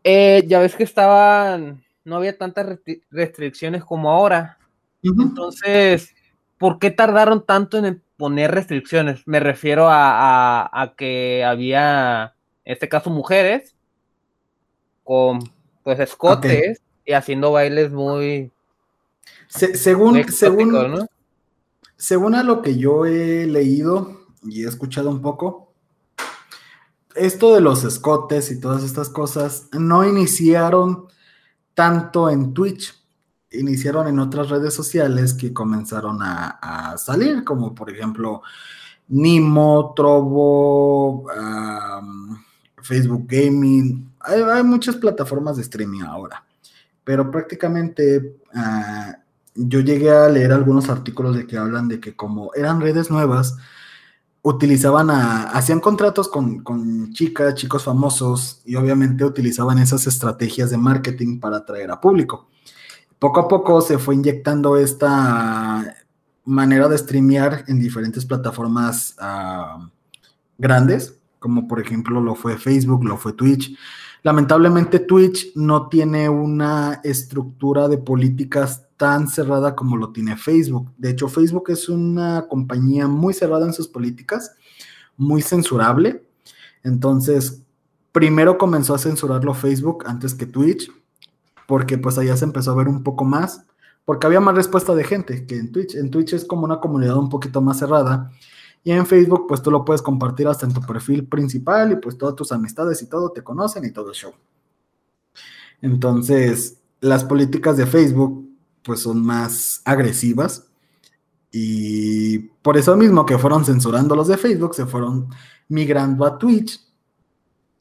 [0.03, 2.79] Eh, ya ves que estaban, no había tantas
[3.11, 4.57] restricciones como ahora.
[5.03, 6.15] Entonces,
[6.57, 9.27] ¿por qué tardaron tanto en poner restricciones?
[9.27, 13.75] Me refiero a que había, en este caso, mujeres
[15.09, 15.39] con
[15.83, 18.51] pues escotes y haciendo bailes muy.
[19.47, 21.07] según, según,
[21.99, 25.73] según a lo que yo he leído y he escuchado un poco,
[27.13, 31.07] esto de los escotes y todas estas cosas no iniciaron
[31.73, 32.95] tanto en Twitch,
[33.51, 38.43] iniciaron en otras redes sociales que comenzaron a, salir, como por ejemplo
[39.09, 41.25] Nimo, Trovo,
[42.81, 46.45] Facebook Gaming, hay, muchas plataformas de streaming ahora,
[47.03, 49.17] pero prácticamente ah,
[49.67, 53.57] yo llegué a leer algunos artículos de que hablan de que como eran redes nuevas,
[54.41, 60.77] utilizaban a, hacían contratos con, con, chicas, chicos famosos y obviamente utilizaban esas estrategias de
[60.77, 62.47] marketing para atraer a público.
[63.19, 65.95] Poco a poco se fue inyectando esta
[66.45, 69.89] manera de streamear en diferentes plataformas ah,
[70.57, 73.75] grandes, como por ejemplo lo fue Facebook, lo fue Twitch,
[74.21, 80.91] Lamentablemente Twitch no tiene una estructura de políticas tan cerrada como lo tiene Facebook.
[80.97, 84.57] De hecho, Facebook es una compañía muy cerrada en sus políticas,
[85.15, 86.27] muy censurable.
[86.83, 87.63] Entonces,
[88.11, 90.91] primero comenzó a censurarlo Facebook antes que Twitch,
[91.65, 93.65] porque pues allá se empezó a ver un poco más,
[94.03, 95.95] porque había más respuesta de gente que en Twitch.
[95.95, 98.29] En Twitch es como una comunidad un poquito más cerrada.
[98.83, 102.17] Y en Facebook, pues tú lo puedes compartir hasta en tu perfil principal y pues
[102.17, 104.33] todas tus amistades y todo te conocen y todo el show.
[105.81, 108.48] Entonces, las políticas de Facebook
[108.89, 110.65] pues son más agresivas.
[111.51, 115.29] Y por eso mismo que fueron censurando los de Facebook, se fueron
[115.67, 116.81] migrando a Twitch.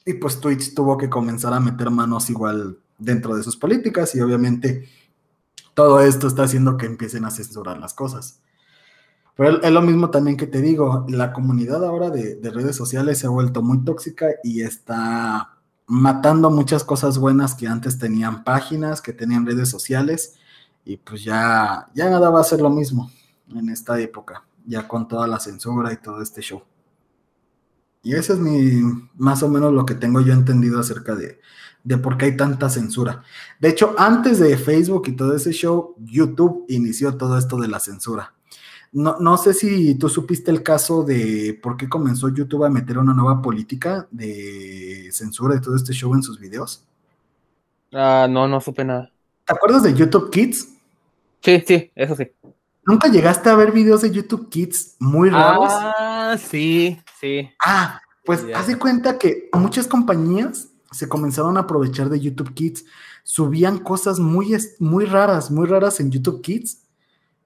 [0.04, 4.14] Y pues Twitch tuvo que comenzar a meter manos igual dentro de sus políticas.
[4.16, 4.86] Y obviamente
[5.72, 8.42] todo esto está haciendo que empiecen a censurar las cosas.
[9.34, 13.16] Pero es lo mismo también que te digo, la comunidad ahora de, de redes sociales
[13.16, 19.00] se ha vuelto muy tóxica y está matando muchas cosas buenas que antes tenían páginas,
[19.00, 20.37] que tenían redes sociales
[20.88, 23.10] y pues ya, ya nada va a ser lo mismo
[23.54, 26.62] en esta época, ya con toda la censura y todo este show.
[28.02, 28.80] Y eso es mi,
[29.16, 31.40] más o menos lo que tengo yo entendido acerca de,
[31.84, 33.22] de por qué hay tanta censura.
[33.60, 37.80] De hecho, antes de Facebook y todo ese show, YouTube inició todo esto de la
[37.80, 38.32] censura.
[38.90, 42.96] No, no, sé si tú supiste el caso de por qué comenzó YouTube a meter
[42.96, 46.82] una nueva política de censura de todo este show en sus videos.
[47.92, 49.12] Ah, no, no supe nada.
[49.44, 50.77] ¿Te acuerdas de YouTube Kids?
[51.40, 52.28] Sí, sí, eso sí.
[52.88, 55.68] ¿Nunca llegaste a ver videos de YouTube Kids muy raros?
[55.70, 57.48] Ah, sí, sí.
[57.62, 62.86] Ah, pues haz de cuenta que muchas compañías se comenzaron a aprovechar de YouTube Kids.
[63.24, 66.82] Subían cosas muy, muy raras, muy raras en YouTube Kids.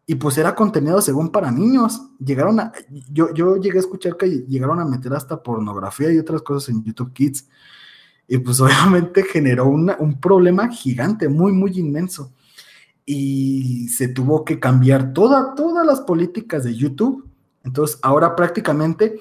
[0.06, 2.00] Y pues era contenido según para niños.
[2.24, 2.72] Llegaron a.
[3.10, 6.84] Yo, yo llegué a escuchar que llegaron a meter hasta pornografía y otras cosas en
[6.84, 7.48] YouTube Kids.
[8.28, 12.32] Y pues obviamente generó un problema gigante, muy, muy inmenso
[13.04, 17.28] y se tuvo que cambiar toda, todas las políticas de YouTube.
[17.64, 19.18] Entonces, ahora prácticamente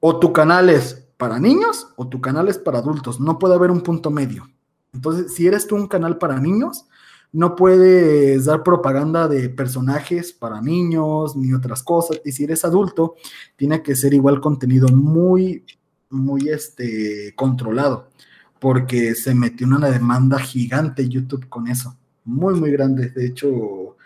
[0.00, 3.20] o tu canal es para niños o tu canal es para adultos.
[3.20, 4.48] No puede haber un punto medio.
[4.92, 6.86] Entonces, si eres tú un canal para niños,
[7.32, 12.20] no puedes dar propaganda de personajes para niños ni otras cosas.
[12.24, 13.14] Y si eres adulto,
[13.56, 15.64] tiene que ser igual contenido muy,
[16.10, 18.10] muy este, controlado,
[18.58, 23.10] porque se metió una demanda gigante YouTube con eso muy, muy grande.
[23.10, 23.96] De hecho,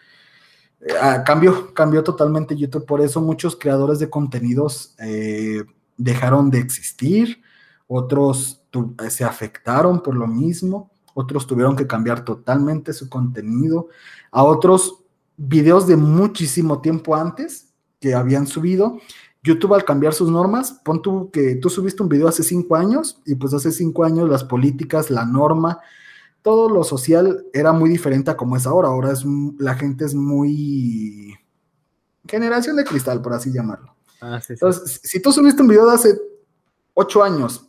[0.80, 2.86] eh, ah, cambió, cambió totalmente YouTube.
[2.86, 5.62] Por eso muchos creadores de contenidos eh,
[5.96, 7.42] dejaron de existir,
[7.86, 8.62] otros
[9.02, 13.88] eh, se afectaron por lo mismo, otros tuvieron que cambiar totalmente su contenido,
[14.30, 15.02] a otros
[15.36, 18.98] videos de muchísimo tiempo antes que habían subido.
[19.42, 23.20] YouTube al cambiar sus normas, pon tú que tú subiste un video hace cinco años
[23.24, 25.78] y pues hace cinco años las políticas, la norma,
[26.46, 28.86] todo lo social era muy diferente a como es ahora.
[28.86, 29.24] Ahora es
[29.58, 31.36] la gente es muy
[32.24, 33.96] generación de cristal, por así llamarlo.
[34.20, 36.20] Ah, Entonces, si tú subiste un video de hace
[36.94, 37.68] ocho años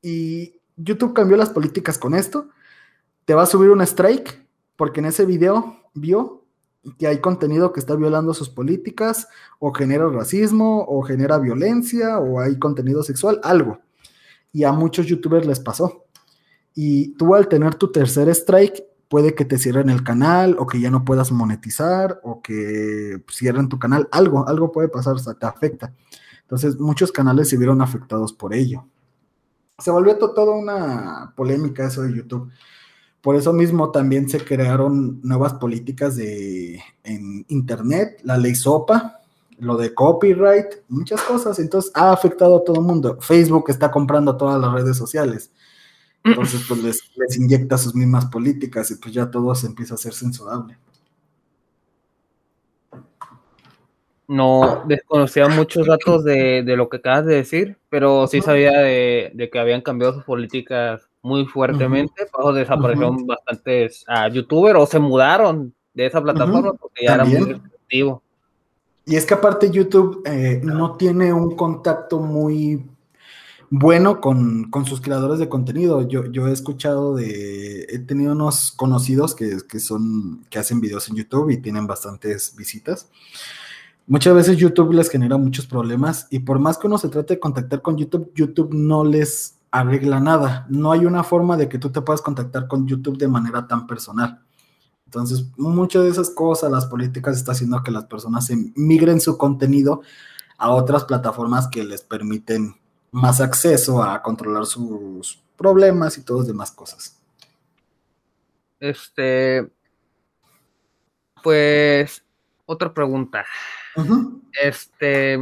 [0.00, 2.48] y YouTube cambió las políticas con esto,
[3.26, 6.46] te va a subir un strike porque en ese video vio
[6.98, 9.28] que hay contenido que está violando sus políticas
[9.58, 13.78] o genera racismo o genera violencia o hay contenido sexual, algo.
[14.54, 16.06] Y a muchos youtubers les pasó
[16.80, 20.78] y tú al tener tu tercer strike, puede que te cierren el canal o que
[20.78, 25.34] ya no puedas monetizar o que cierren tu canal, algo, algo puede pasar, o sea,
[25.34, 25.92] te afecta.
[26.42, 28.86] Entonces, muchos canales se vieron afectados por ello.
[29.76, 32.48] Se volvió toda una polémica eso de YouTube.
[33.22, 39.18] Por eso mismo también se crearon nuevas políticas de, en Internet, la ley SOPA,
[39.58, 41.58] lo de copyright, muchas cosas.
[41.58, 43.18] Entonces ha afectado a todo el mundo.
[43.20, 45.50] Facebook está comprando todas las redes sociales.
[46.30, 50.12] Entonces, pues les, inyecta sus mismas políticas y pues ya todo se empieza a ser
[50.12, 50.76] censurable.
[54.26, 59.58] No desconocía muchos datos de, lo que acabas de decir, pero sí sabía de, que
[59.58, 62.26] habían cambiado sus políticas muy fuertemente.
[62.32, 67.38] Uh desaparecieron bastantes uh, youtubers o se mudaron de esa plataforma porque ya era muy
[67.38, 68.22] restrictivo.
[69.06, 72.84] Y es que aparte YouTube eh, no tiene un contacto muy
[73.70, 76.06] bueno con, sus creadores de contenido.
[76.08, 81.16] Yo, yo he escuchado de, he tenido unos conocidos que, son, que hacen videos en
[81.16, 83.08] YouTube y tienen bastantes visitas.
[84.06, 87.40] Muchas veces YouTube les genera muchos problemas y por más que uno se trate de
[87.40, 90.66] contactar con YouTube, YouTube no les arregla nada.
[90.70, 93.86] No hay una forma de que tú te puedas contactar con YouTube de manera tan
[93.86, 94.40] personal.
[95.04, 100.02] Entonces, muchas de esas cosas, las políticas, está haciendo que las personas migren su contenido
[100.58, 102.74] a otras plataformas que les permiten
[103.10, 107.18] más acceso a controlar sus, problemas y todas demás cosas.
[108.78, 109.68] Este,
[111.42, 112.22] pues,
[112.64, 113.44] otra pregunta.
[114.62, 115.36] Este,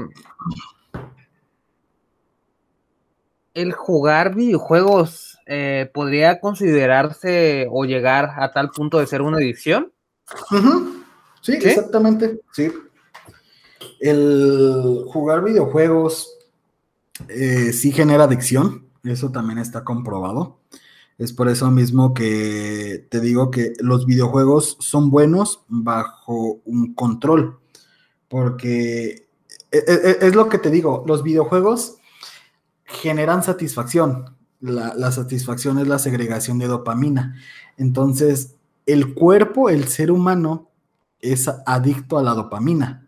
[3.53, 9.93] el jugar videojuegos eh, podría considerarse o llegar a tal punto de ser una adicción.
[11.43, 12.41] sí, exactamente.
[12.53, 12.73] Sí.
[14.01, 16.36] El jugar videojuegos
[17.29, 18.87] eh, sí genera adicción.
[19.05, 20.59] Eso también está comprobado.
[21.19, 27.59] Es por eso mismo que te digo que los videojuegos son buenos bajo un control.
[28.29, 29.29] Porque
[29.71, 31.97] e, e, e, es, lo que te digo, los videojuegos
[32.85, 34.37] generan satisfacción.
[34.61, 37.37] La, satisfacción es la segregación de dopamina.
[37.77, 38.57] Entonces,
[38.87, 40.71] el cuerpo, el ser humano,
[41.21, 43.06] es adicto a la dopamina.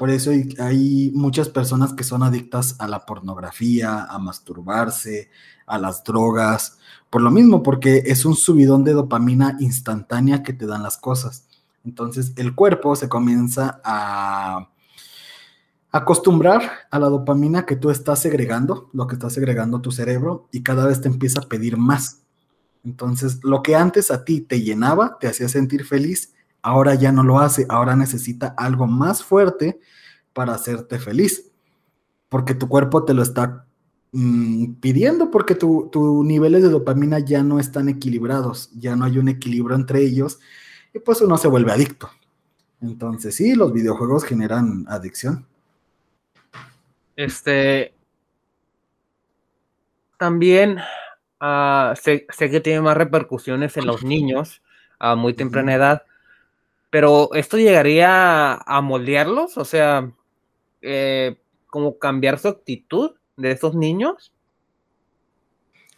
[0.00, 5.28] Por eso hay, muchas personas que son adictas a la pornografía, a masturbarse,
[5.66, 6.78] a las drogas,
[7.10, 11.44] por lo mismo, porque es un subidón de dopamina instantánea que te dan las cosas.
[11.84, 14.70] Entonces el cuerpo se comienza a
[15.92, 20.62] acostumbrar a la dopamina que tú estás segregando, lo que está segregando tu cerebro, y
[20.62, 22.22] cada vez te empieza a pedir más.
[22.86, 26.32] Entonces, lo que antes a ti te llenaba, te hacía sentir feliz,
[26.62, 29.80] ahora ya no lo hace, ahora necesita algo más fuerte
[30.32, 31.50] para hacerte feliz,
[32.28, 33.66] porque tu cuerpo te lo está
[34.12, 39.28] Mm, pidiendo porque tus niveles de dopamina ya no están equilibrados, ya no hay un
[39.28, 40.40] equilibrio entre ellos
[40.92, 42.10] y pues uno se vuelve adicto.
[42.80, 45.46] Entonces sí, los videojuegos generan adicción.
[47.14, 47.94] Este,
[50.18, 50.78] también
[51.38, 54.60] ah, sé, que tiene más repercusiones en los niños
[54.98, 56.02] a muy temprana edad,
[56.90, 60.10] pero esto llegaría a moldearlos, o sea,
[60.82, 61.36] eh,
[61.68, 64.32] como cambiar su actitud de esos niños?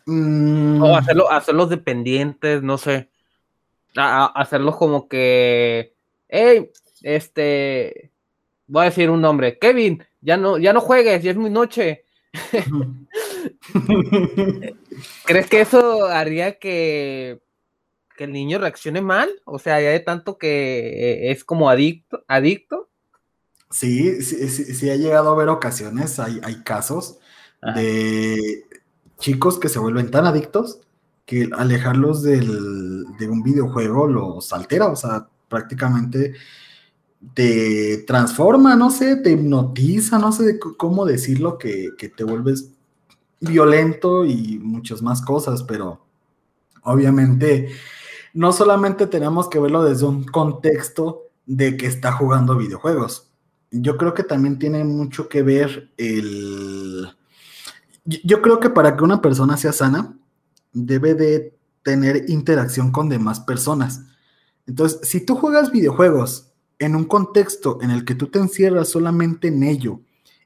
[0.07, 0.83] Mm.
[0.83, 3.09] O hacerlo, hacerlos dependientes, no sé.
[3.97, 5.95] hacerlos como que,
[6.29, 6.71] hey,
[7.03, 8.11] este,
[8.67, 12.05] voy a decir un nombre, Kevin, ya no, ya no juegues, ya es muy noche.
[15.25, 17.41] ¿Crees que eso haría que,
[18.17, 19.31] que, el niño reaccione mal?
[19.45, 22.89] O sea, ya de tanto que es como adicto, adicto.
[23.71, 27.19] Sí, sí, sí, ha llegado a haber ocasiones, hay, hay casos
[27.75, 28.65] de
[29.19, 30.81] chicos que se vuelven tan adictos
[31.25, 36.35] que alejarlos del, de un videojuego los altera, o sea, prácticamente
[37.35, 42.73] te transforma, no sé, te hipnotiza, no sé cómo decirlo, que, que te vuelves
[43.41, 46.05] violento y muchas más cosas, pero
[46.83, 47.69] obviamente
[48.35, 53.31] no solamente tenemos que verlo desde un contexto de que está jugando videojuegos.
[53.71, 57.09] Yo creo que también tiene mucho que ver el,
[58.05, 60.17] yo creo que para que una persona sea sana,
[60.73, 64.03] debe de tener interacción con demás personas.
[64.67, 69.49] Entonces, si tú juegas videojuegos en un contexto en el que tú te encierras solamente
[69.49, 70.01] en ello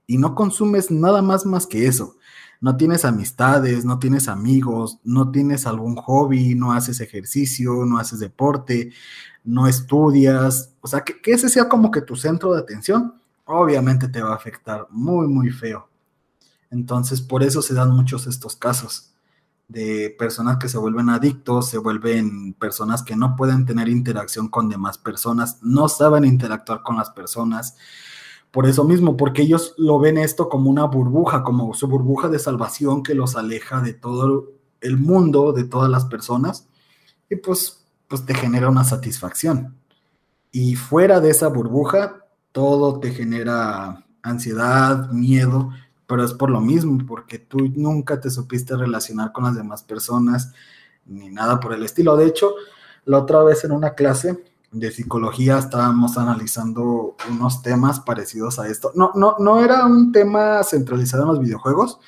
[0.07, 2.16] y no consumes nada más más que eso,
[2.61, 8.21] no tienes amistades, no tienes amigos, no tienes algún hobby, no haces ejercicio, no haces
[8.21, 8.93] deporte,
[9.45, 14.09] no estudias, o sea, que, que ese sea como que tu centro de atención, obviamente
[14.09, 15.89] te va a afectar muy, muy feo.
[16.71, 19.13] Entonces, por eso se dan muchos estos casos
[19.69, 24.69] de personas que se vuelven adictos, se vuelven personas que no pueden tener interacción con
[24.69, 27.77] demás personas, no saben interactuar con las personas.
[28.57, 32.39] Por eso mismo, porque ellos lo ven esto como una burbuja, como su burbuja de
[32.39, 34.51] salvación que los aleja de todo
[34.81, 36.67] el mundo, de todas las personas,
[37.29, 39.77] y pues, pues te genera una satisfacción.
[40.53, 45.69] Y fuera de esa burbuja, todo te genera ansiedad, miedo,
[46.07, 50.55] pero es por lo mismo, porque tú nunca te supiste relacionar con las demás personas,
[51.05, 52.17] ni nada por el estilo.
[52.17, 52.55] De hecho,
[53.05, 54.43] la otra vez en una clase
[54.79, 58.93] de psicología estábamos analizando unos temas parecidos a esto.
[58.95, 61.99] No, no, no era un tema centralizado en los videojuegos,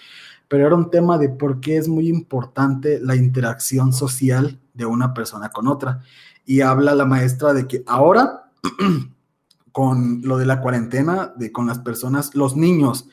[0.48, 5.14] pero era un tema de por qué es muy importante la interacción social de una
[5.14, 6.02] persona con otra.
[6.44, 8.50] Y habla la maestra de que ahora,
[9.72, 13.08] con lo de la cuarentena, de con las personas, los niños,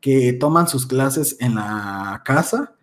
[0.00, 2.74] que toman sus clases en la casa,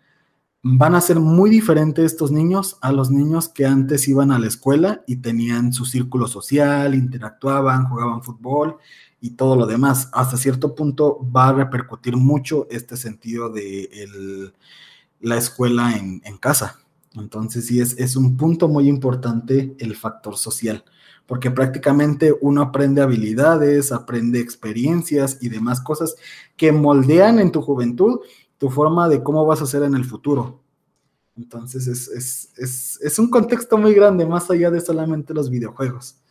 [0.63, 4.47] van a ser muy diferentes estos niños a los niños que antes iban a la
[4.47, 8.77] escuela y tenían su círculo social, interactuaban, jugaban fútbol
[9.19, 10.09] y todo lo demás.
[10.13, 14.51] Hasta cierto punto va a repercutir mucho este sentido de
[15.19, 16.79] la escuela en, casa.
[17.15, 20.83] Entonces sí, es, es un punto muy importante el factor social
[21.31, 26.15] porque prácticamente uno aprende habilidades, aprende experiencias y demás cosas
[26.57, 28.19] que moldean en tu juventud
[28.61, 30.61] tu forma de cómo vas a ser en el futuro.
[31.35, 36.21] Entonces es, un contexto muy grande, más allá de solamente los videojuegos.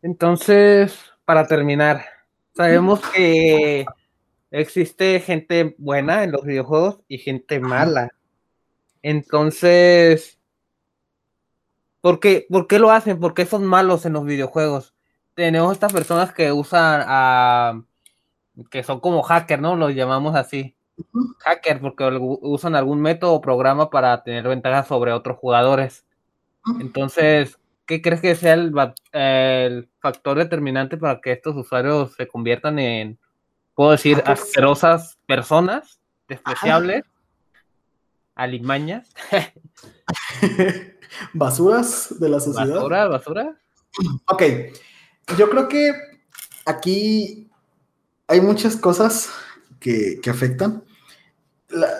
[0.00, 2.04] Entonces, para terminar,
[2.54, 3.84] sabemos que
[4.52, 8.08] existe gente buena en los videojuegos y gente mala.
[9.02, 10.38] Entonces,
[12.00, 13.18] ¿por qué, ¿por qué lo hacen?
[13.18, 14.94] ¿Por qué son malos en los videojuegos?
[15.34, 17.82] Tenemos estas personas que usan a...
[18.70, 19.76] que son como hackers, ¿no?
[19.76, 20.74] Los llamamos así
[21.38, 26.04] hacker porque usan algún método o programa para tener ventajas sobre otros jugadores.
[26.80, 33.18] Entonces, ¿qué crees que sea el, factor determinante para que estos usuarios se conviertan en,
[33.74, 37.04] puedo decir, asquerosas personas, despreciables,
[38.34, 39.08] alimañas?
[41.32, 42.74] ¿Basuras de la sociedad?
[42.74, 43.08] ¿Basura?
[43.08, 43.56] ¿Basura?
[44.26, 44.42] Ok,
[45.36, 45.92] yo creo que
[46.64, 47.51] aquí
[48.32, 49.28] hay muchas cosas
[49.78, 50.84] que, afectan.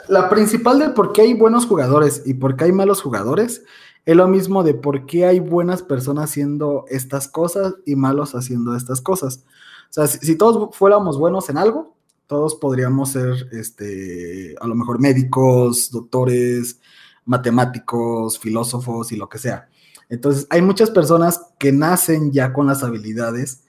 [0.09, 3.65] La, principal de por qué hay buenos jugadores y por qué hay malos jugadores
[4.07, 8.75] es lo mismo de por qué hay buenas personas haciendo estas cosas y malos haciendo
[8.75, 9.45] estas cosas.
[9.91, 11.95] O sea, si, todos fuéramos buenos en algo,
[12.27, 16.81] todos podríamos ser, este, a lo mejor médicos, doctores,
[17.27, 19.69] matemáticos, filósofos y lo que sea.
[20.09, 23.65] Entonces, hay muchas personas que nacen ya con las habilidades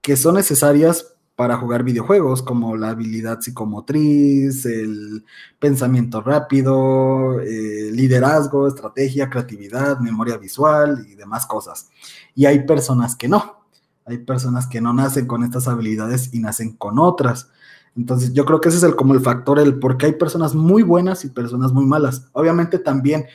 [0.00, 5.24] que son necesarias para jugar videojuegos, como la habilidad psicomotriz, el
[5.58, 11.88] pensamiento rápido, eh, liderazgo, estrategia, creatividad, memoria visual y demás cosas.
[12.34, 13.64] Y hay personas que no.
[14.06, 17.50] Hay personas que no nacen con estas habilidades y nacen con otras.
[17.96, 20.54] Entonces, yo creo que ese es el, como el factor, el por qué hay personas
[20.54, 22.28] muy buenas y personas muy malas.
[22.32, 23.26] Obviamente también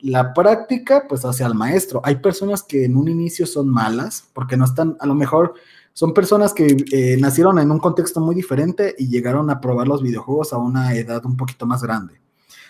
[0.00, 2.00] la práctica, pues hacia el maestro.
[2.04, 5.54] Hay personas que en un inicio son malas porque no están, a lo mejor
[5.98, 10.00] son personas que eh, nacieron en un contexto muy diferente y llegaron a probar los
[10.00, 12.20] videojuegos a una edad un poquito más grande.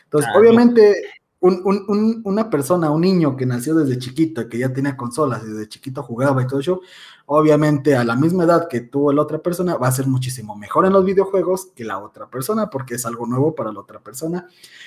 [0.04, 1.02] Entonces, ah, obviamente,
[1.38, 6.42] una persona, un niño que nació desde chiquito, que ya tenía consolas, desde chiquito jugaba
[6.42, 6.80] y todo eso,
[7.26, 10.86] obviamente a la misma edad que tuvo la otra persona, va a ser muchísimo mejor
[10.86, 14.46] en los videojuegos que la otra persona, porque es algo nuevo para la otra persona.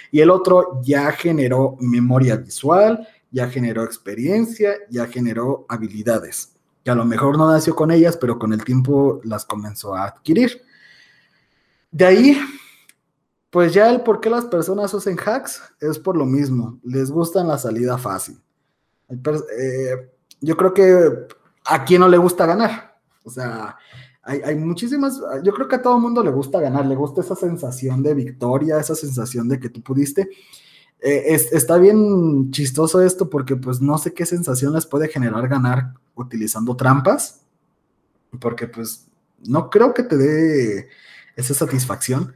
[0.10, 6.51] Y el otro ya generó memoria visual, ya generó experiencia, ya generó habilidades
[6.84, 10.06] que a lo mejor no nació con ellas, pero con el tiempo las comenzó a
[10.06, 10.62] adquirir.
[11.92, 12.42] De ahí,
[13.50, 17.44] pues ya el por qué las personas usan hacks es por lo mismo, les gusta
[17.44, 18.42] la salida fácil.
[19.10, 20.10] Eh,
[20.40, 21.28] yo creo que
[21.66, 23.78] a quien no le gusta ganar, o sea,
[24.24, 27.36] hay, hay, muchísimas, yo creo que a todo mundo le gusta ganar, le gusta esa
[27.36, 30.30] sensación de victoria, esa sensación de que tú pudiste.
[31.04, 35.96] Eh, está bien chistoso esto porque pues no sé qué sensación les puede generar ganar
[36.16, 37.42] utilizando trampas,
[38.40, 39.08] porque pues
[39.44, 40.90] no creo que te dé
[41.36, 42.34] esa satisfacción,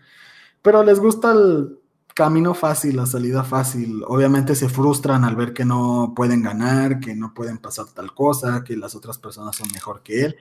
[0.62, 1.80] pero les gusta el
[2.16, 4.02] camino fácil, la salida fácil.
[4.08, 8.64] Obviamente se frustran al ver que no pueden ganar, que no pueden pasar tal cosa,
[8.64, 10.38] que las otras personas son mejor que él.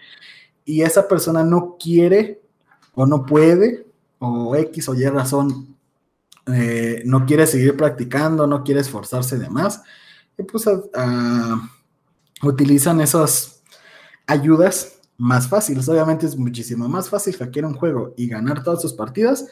[0.65, 2.41] Y esa persona no quiere
[2.95, 3.87] o no puede,
[4.19, 5.77] o X o Y razón,
[6.47, 9.83] eh, no quiere seguir practicando, no quiere esforzarse de más,
[10.39, 10.69] y pues
[12.43, 13.63] utilizan esas
[14.27, 15.89] ayudas más fáciles.
[15.89, 19.47] Obviamente es muchísimo más fácil hackear un juego y ganar todas sus partidas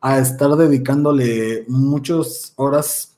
[0.00, 3.16] a estar dedicándole muchas horas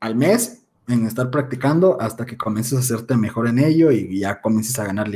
[0.00, 4.40] al mes en estar practicando hasta que comiences a hacerte mejor en ello y ya
[4.40, 5.08] comiences a ganar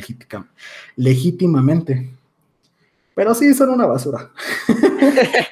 [0.97, 2.11] legítimamente.
[3.15, 4.31] Pero sí, son una basura.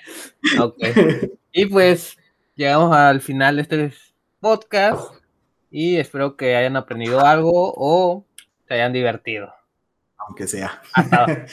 [1.56, 2.18] Y pues
[2.54, 3.94] llegamos al final de este
[4.40, 5.13] podcast
[5.76, 8.24] y espero que hayan aprendido algo o
[8.68, 9.52] se hayan divertido.
[10.18, 10.80] Aunque sea.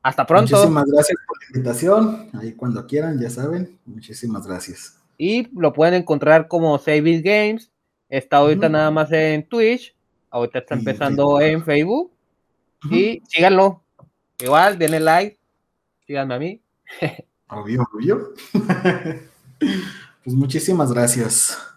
[0.00, 0.54] Hasta, pronto.
[0.54, 2.30] Muchísimas gracias por la invitación.
[2.34, 3.76] Ahí cuando quieran, ya saben.
[3.84, 5.00] Muchísimas gracias.
[5.18, 7.72] Y lo pueden encontrar como Save Games.
[8.08, 9.92] Está ahorita nada más en Twitch.
[10.30, 12.12] Ahorita está empezando en Facebook.
[12.92, 13.82] Y síganlo.
[14.38, 15.36] Igual, denle like.
[16.06, 16.60] Síganme a mí.
[17.48, 18.34] Obvio, obvio.
[19.58, 21.73] pues muchísimas gracias.